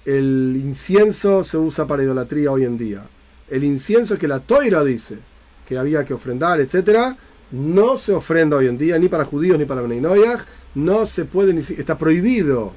[0.04, 3.04] El incienso se usa para idolatría hoy en día.
[3.48, 5.18] El incienso que la toira dice
[5.66, 7.14] que había que ofrendar, etc.,
[7.52, 10.44] no se ofrenda hoy en día, ni para judíos ni para Beninoyah,
[10.74, 12.72] no se puede, ni está prohibido.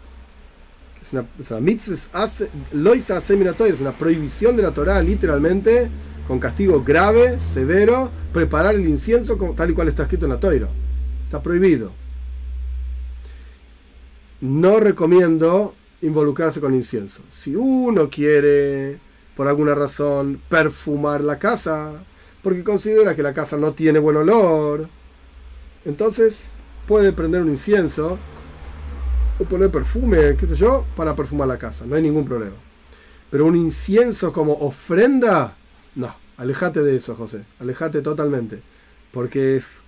[1.01, 1.51] Es una, es
[3.79, 5.89] una prohibición de la Torah, literalmente,
[6.27, 10.67] con castigo grave, severo, preparar el incienso tal y cual está escrito en la Toira.
[11.25, 12.04] Está prohibido
[14.41, 17.21] no recomiendo involucrarse con incienso.
[17.33, 18.99] Si uno quiere,
[19.35, 22.03] por alguna razón, perfumar la casa,
[22.41, 24.87] porque considera que la casa no tiene buen olor,
[25.85, 26.45] entonces
[26.87, 28.17] puede prender un incienso
[29.39, 31.85] o poner perfume, qué sé yo, para perfumar la casa.
[31.85, 32.55] No hay ningún problema.
[33.29, 35.57] Pero un incienso como ofrenda,
[35.95, 37.43] no, alejate de eso, José.
[37.59, 38.61] Alejate totalmente.
[39.11, 39.83] Porque es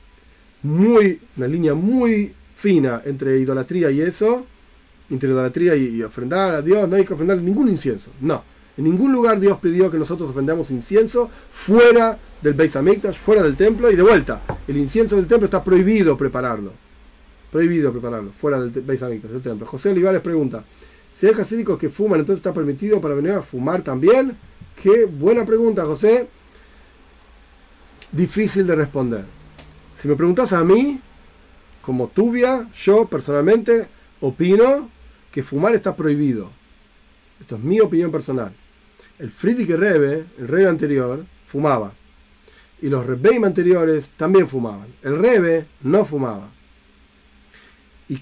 [0.64, 4.46] muy, una línea muy fina entre idolatría y eso,
[5.10, 8.12] entre idolatría y, ofrendar a Dios, no hay que ofrendar ningún incienso.
[8.20, 8.44] No.
[8.78, 12.74] En ningún lugar Dios pidió que nosotros ofrendamos incienso fuera del Beis
[13.18, 14.42] fuera del templo y de vuelta.
[14.68, 16.74] El incienso del templo está prohibido prepararlo.
[17.52, 19.66] Prohibido prepararlo, fuera del Beis Hamikdash, del templo.
[19.66, 20.64] José Olivares pregunta,
[21.14, 24.36] si hay jasídicos que fuman, entonces está permitido para venir a fumar también?
[24.82, 26.28] Qué buena pregunta, José.
[28.12, 29.26] Difícil de responder.
[29.96, 31.02] Si me preguntas a mí,
[31.88, 33.88] como tubia, yo personalmente
[34.20, 34.90] opino
[35.32, 36.52] que fumar está prohibido.
[37.40, 38.54] Esto es mi opinión personal.
[39.18, 41.94] El Friedrich Rebe, el rebe anterior, fumaba.
[42.82, 44.88] Y los Rebbeim anteriores también fumaban.
[45.02, 46.50] El Rebe no fumaba.
[48.10, 48.22] Y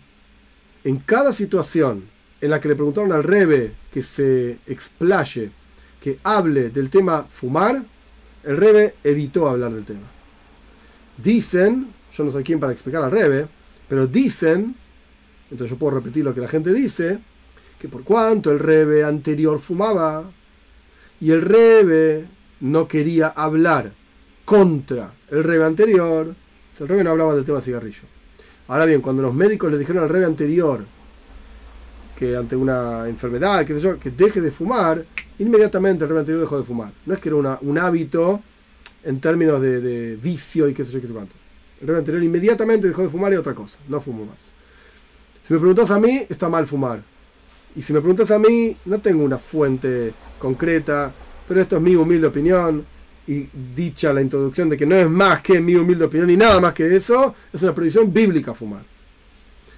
[0.84, 2.04] en cada situación
[2.42, 5.50] en la que le preguntaron al Rebe que se explaye,
[6.00, 7.84] que hable del tema fumar,
[8.44, 10.08] el Rebe evitó hablar del tema.
[11.18, 13.48] Dicen, yo no soy quien para explicar al Rebe,
[13.88, 14.76] pero dicen,
[15.52, 17.20] entonces yo puedo repetir lo que la gente dice,
[17.80, 20.30] que por cuanto el Rebe anterior fumaba
[21.20, 22.26] y el Rebe
[22.62, 23.92] no quería hablar
[24.46, 26.36] contra el Rebe anterior,
[26.80, 28.04] el Rebe no hablaba del tema cigarrillo.
[28.68, 30.86] Ahora bien, cuando los médicos le dijeron al Rebe anterior
[32.18, 35.06] que ante una enfermedad, qué sé yo, que deje de fumar,
[35.38, 36.92] inmediatamente el Rebe anterior dejó de fumar.
[37.06, 38.42] No es que era un hábito
[39.04, 41.36] en términos de, vicio y qué sé yo, qué sé cuánto.
[41.82, 44.38] El Rebe anterior inmediatamente dejó de fumar y otra cosa, no fumo más.
[45.44, 47.04] Si me preguntas a mí, está mal fumar.
[47.76, 51.14] Y si me preguntas a mí, no tengo una fuente concreta,
[51.48, 52.86] pero esto es mi humilde opinión.
[53.28, 56.62] Y dicha la introducción de que no es más que mi humilde opinión y nada
[56.62, 58.84] más que eso, es una prohibición bíblica fumar.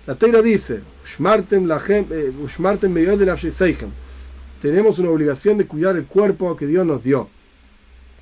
[0.06, 0.82] La Teira dice,
[1.20, 2.34] eh,
[4.62, 7.30] tenemos una obligación de cuidar el cuerpo que Dios nos dio.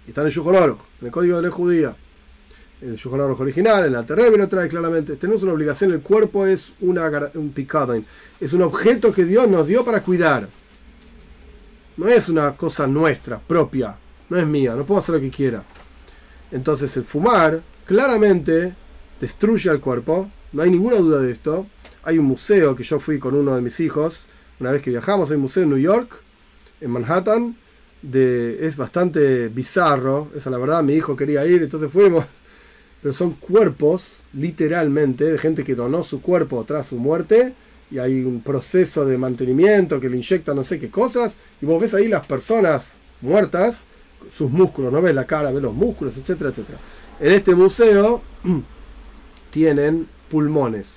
[0.06, 1.96] Y está en el Yujon en el código de la judía.
[2.86, 5.16] El Yujon original, en la Terrebe lo trae claramente.
[5.16, 8.00] Tenemos una obligación, el cuerpo es un picado,
[8.40, 10.48] es un objeto que Dios nos dio para cuidar.
[11.98, 13.98] No es una cosa nuestra, propia,
[14.30, 15.64] no es mía, no puedo hacer lo que quiera.
[16.52, 18.76] Entonces el fumar claramente
[19.20, 21.66] destruye al cuerpo, no hay ninguna duda de esto.
[22.04, 24.26] Hay un museo que yo fui con uno de mis hijos,
[24.60, 26.14] una vez que viajamos, hay un museo en New York,
[26.82, 27.56] en Manhattan,
[28.14, 32.26] es bastante bizarro, esa es la verdad, mi hijo quería ir, entonces fuimos,
[33.06, 37.54] pero son cuerpos, literalmente, de gente que donó su cuerpo tras su muerte,
[37.92, 41.80] y hay un proceso de mantenimiento que le inyecta no sé qué cosas, y vos
[41.80, 43.84] ves ahí las personas muertas,
[44.34, 46.80] sus músculos, no ves la cara, ves los músculos, etcétera, etcétera.
[47.20, 48.24] En este museo
[49.52, 50.88] tienen pulmones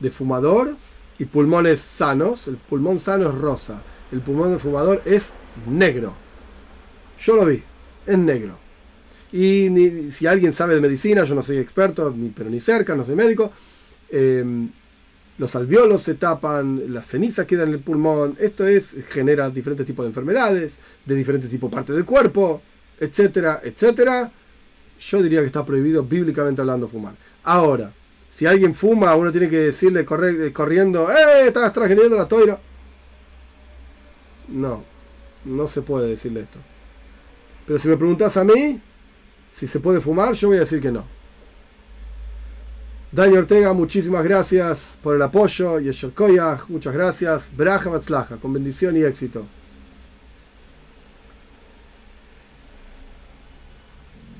[0.00, 0.74] de fumador
[1.20, 2.48] y pulmones sanos.
[2.48, 3.80] El pulmón sano es rosa.
[4.10, 5.30] El pulmón del fumador es
[5.68, 6.14] negro.
[7.20, 7.62] Yo lo vi,
[8.06, 8.58] es negro.
[9.32, 13.04] Y si alguien sabe de medicina, yo no soy experto, ni, pero ni cerca, no
[13.04, 13.50] soy médico.
[14.10, 14.68] Em,
[15.38, 18.36] los alveolos se tapan, la ceniza queda en el pulmón.
[18.38, 22.60] Esto es, genera diferentes tipos de enfermedades, de diferentes tipos de partes del cuerpo,
[23.00, 24.30] etcétera, etcétera.
[25.00, 27.14] Yo diría que está prohibido bíblicamente hablando fumar.
[27.44, 27.92] Ahora,
[28.30, 31.48] si alguien fuma, uno tiene que decirle eh, corriendo, ¡eh!
[31.48, 32.60] Estás transgrediendo la toira.
[34.48, 34.84] No,
[35.46, 36.58] no se puede decirle esto.
[37.66, 38.80] Pero si me preguntas a mí
[39.52, 41.04] si se puede fumar, yo voy a decir que no.
[43.12, 45.78] Dani Ortega, muchísimas gracias por el apoyo.
[45.78, 47.50] Y Koyach, muchas gracias.
[47.54, 49.44] Braja Matzlaja, con bendición y éxito.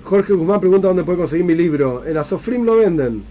[0.02, 2.04] Jorge Guzmán pregunta dónde puede conseguir mi libro.
[2.06, 3.24] En Asofrim lo venden.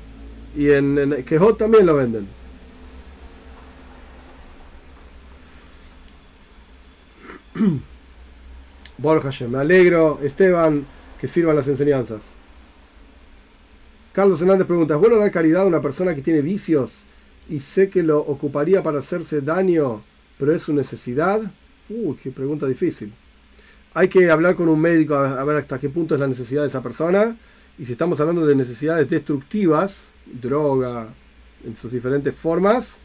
[0.55, 2.27] Y en Quejot también lo venden.
[8.99, 10.85] Borja, me alegro, Esteban,
[11.21, 12.21] que sirvan las enseñanzas.
[14.11, 17.05] Carlos Hernández pregunta, ¿es bueno dar caridad a una persona que tiene vicios
[17.47, 20.01] y sé que lo ocuparía para hacerse daño,
[20.39, 21.39] pero es su necesidad?
[21.89, 23.13] Uy, qué pregunta difícil.
[23.93, 26.69] Hay que hablar con un médico a ver hasta qué punto es la necesidad de
[26.69, 27.37] esa persona.
[27.77, 31.13] Y si estamos hablando de necesidades destructivas, droga,
[31.63, 32.97] en sus diferentes formas,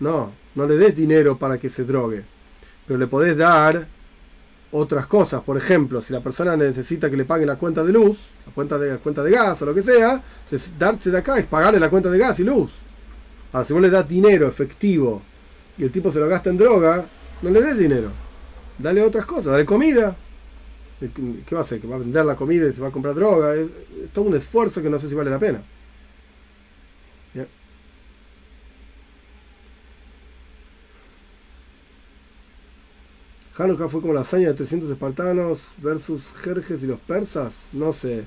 [0.00, 2.24] no, no le des dinero para que se drogue,
[2.86, 3.88] pero le podés dar
[4.76, 5.40] otras cosas.
[5.42, 8.76] Por ejemplo, si la persona necesita que le pague la cuenta de luz, la cuenta
[8.76, 11.88] de, cuenta de gas o lo que sea, entonces darse de acá es pagarle la
[11.88, 12.72] cuenta de gas y luz.
[13.52, 15.22] Ahora, si vos le das dinero efectivo
[15.78, 17.06] y el tipo se lo gasta en droga,
[17.40, 18.10] no le des dinero.
[18.76, 20.16] Dale otras cosas, dale comida.
[20.98, 21.80] ¿Qué va a hacer?
[21.80, 23.54] ¿Que va a vender la comida y se va a comprar droga?
[23.54, 23.68] es
[24.12, 25.62] todo un esfuerzo que no sé si vale la pena.
[33.56, 37.68] Hanukkah fue como la hazaña de 300 espartanos versus Jerjes y los persas.
[37.72, 38.24] No sé.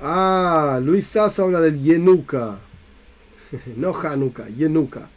[0.00, 2.58] Ah, Luis Sass habla del Yenuka.
[3.76, 5.08] no Hanukkah, Yenuka.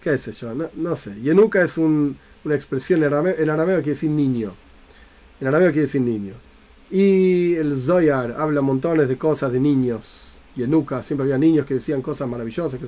[0.00, 0.54] ¿Qué es eso?
[0.76, 1.20] No, sé.
[1.20, 2.14] Yenuka es una
[2.54, 4.54] expresión en arameo, en arameo quiere decir niño.
[5.40, 6.34] En arameo quiere decir niño.
[6.90, 10.34] Y el Zoyar habla montones de cosas de niños.
[10.54, 12.80] Yenuka, siempre había niños que decían cosas maravillosas.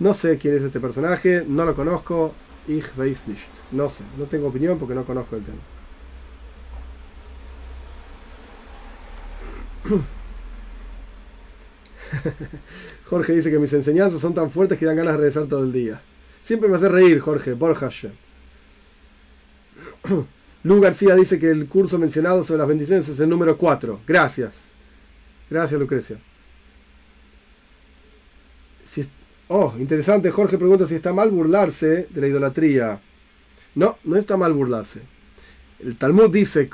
[0.00, 2.34] No sé quién es este personaje, no lo conozco.
[2.66, 3.48] Ich weiß nicht.
[3.70, 5.58] No sé, no tengo opinión porque no conozco el tema.
[13.06, 15.72] Jorge dice que mis enseñanzas son tan fuertes que dan ganas de regresar todo el
[15.72, 16.00] día.
[16.42, 17.52] Siempre me hace reír, Jorge.
[17.52, 17.90] Borja.
[20.62, 24.00] Lu García dice que el curso mencionado sobre las bendiciones es el número 4.
[24.06, 24.64] Gracias.
[25.50, 26.18] Gracias, Lucrecia.
[29.50, 30.30] Oh, interesante.
[30.30, 33.00] Jorge pregunta si está mal burlarse de la idolatría.
[33.74, 35.02] No, no está mal burlarse.
[35.78, 36.68] El Talmud dice: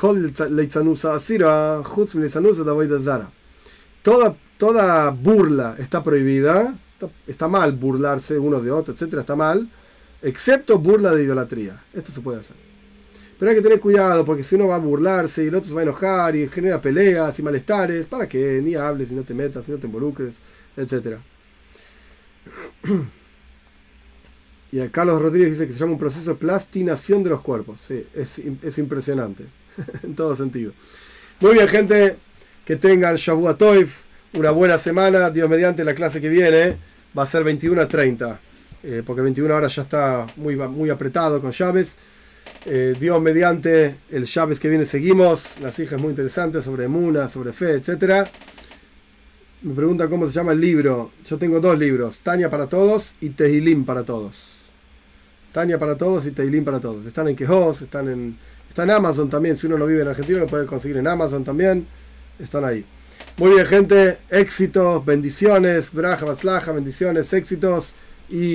[4.03, 6.79] Toda, toda burla está prohibida.
[7.27, 9.69] Está mal burlarse uno de otro, etcétera, está mal.
[10.23, 11.83] Excepto burla de idolatría.
[11.93, 12.57] Esto se puede hacer.
[13.39, 15.75] Pero hay que tener cuidado porque si uno va a burlarse y el otro se
[15.75, 18.61] va a enojar y genera peleas y malestares, ¿para qué?
[18.65, 20.37] Ni hables, ni no te metas, ni no te involucres,
[20.77, 21.19] etc.
[24.73, 27.81] Y Carlos Rodríguez dice que se llama un proceso de plastinación de los cuerpos.
[27.87, 29.45] Sí, es, es impresionante,
[30.03, 30.73] en todo sentido.
[31.41, 32.17] Muy bien, gente,
[32.65, 34.01] que tengan Shavua Toif,
[34.35, 35.31] una buena semana.
[35.31, 36.77] Dios mediante la clase que viene
[37.17, 38.41] va a ser 21 a 30,
[38.83, 41.97] eh, porque 21 horas ya está muy, muy apretado con llaves.
[42.65, 45.61] Eh, Dios mediante el llaves que viene seguimos.
[45.61, 48.29] Las hijas muy interesantes sobre Muna, sobre fe, etc.
[49.67, 51.11] Me pregunta cómo se llama el libro.
[51.25, 54.37] Yo tengo dos libros, Tania para todos y Tehilim para todos.
[55.51, 57.05] Tania para todos y Tehilim para todos.
[57.05, 58.39] Están en Quejos, están en,
[58.69, 59.57] están en Amazon también.
[59.57, 61.85] Si uno no vive en Argentina lo puede conseguir en Amazon también.
[62.39, 62.85] Están ahí.
[63.39, 64.19] Muy bien, gente.
[64.31, 65.93] Éxitos, bendiciones.
[65.93, 67.93] Braja, Baslaja, bendiciones, éxitos.
[68.29, 68.45] Y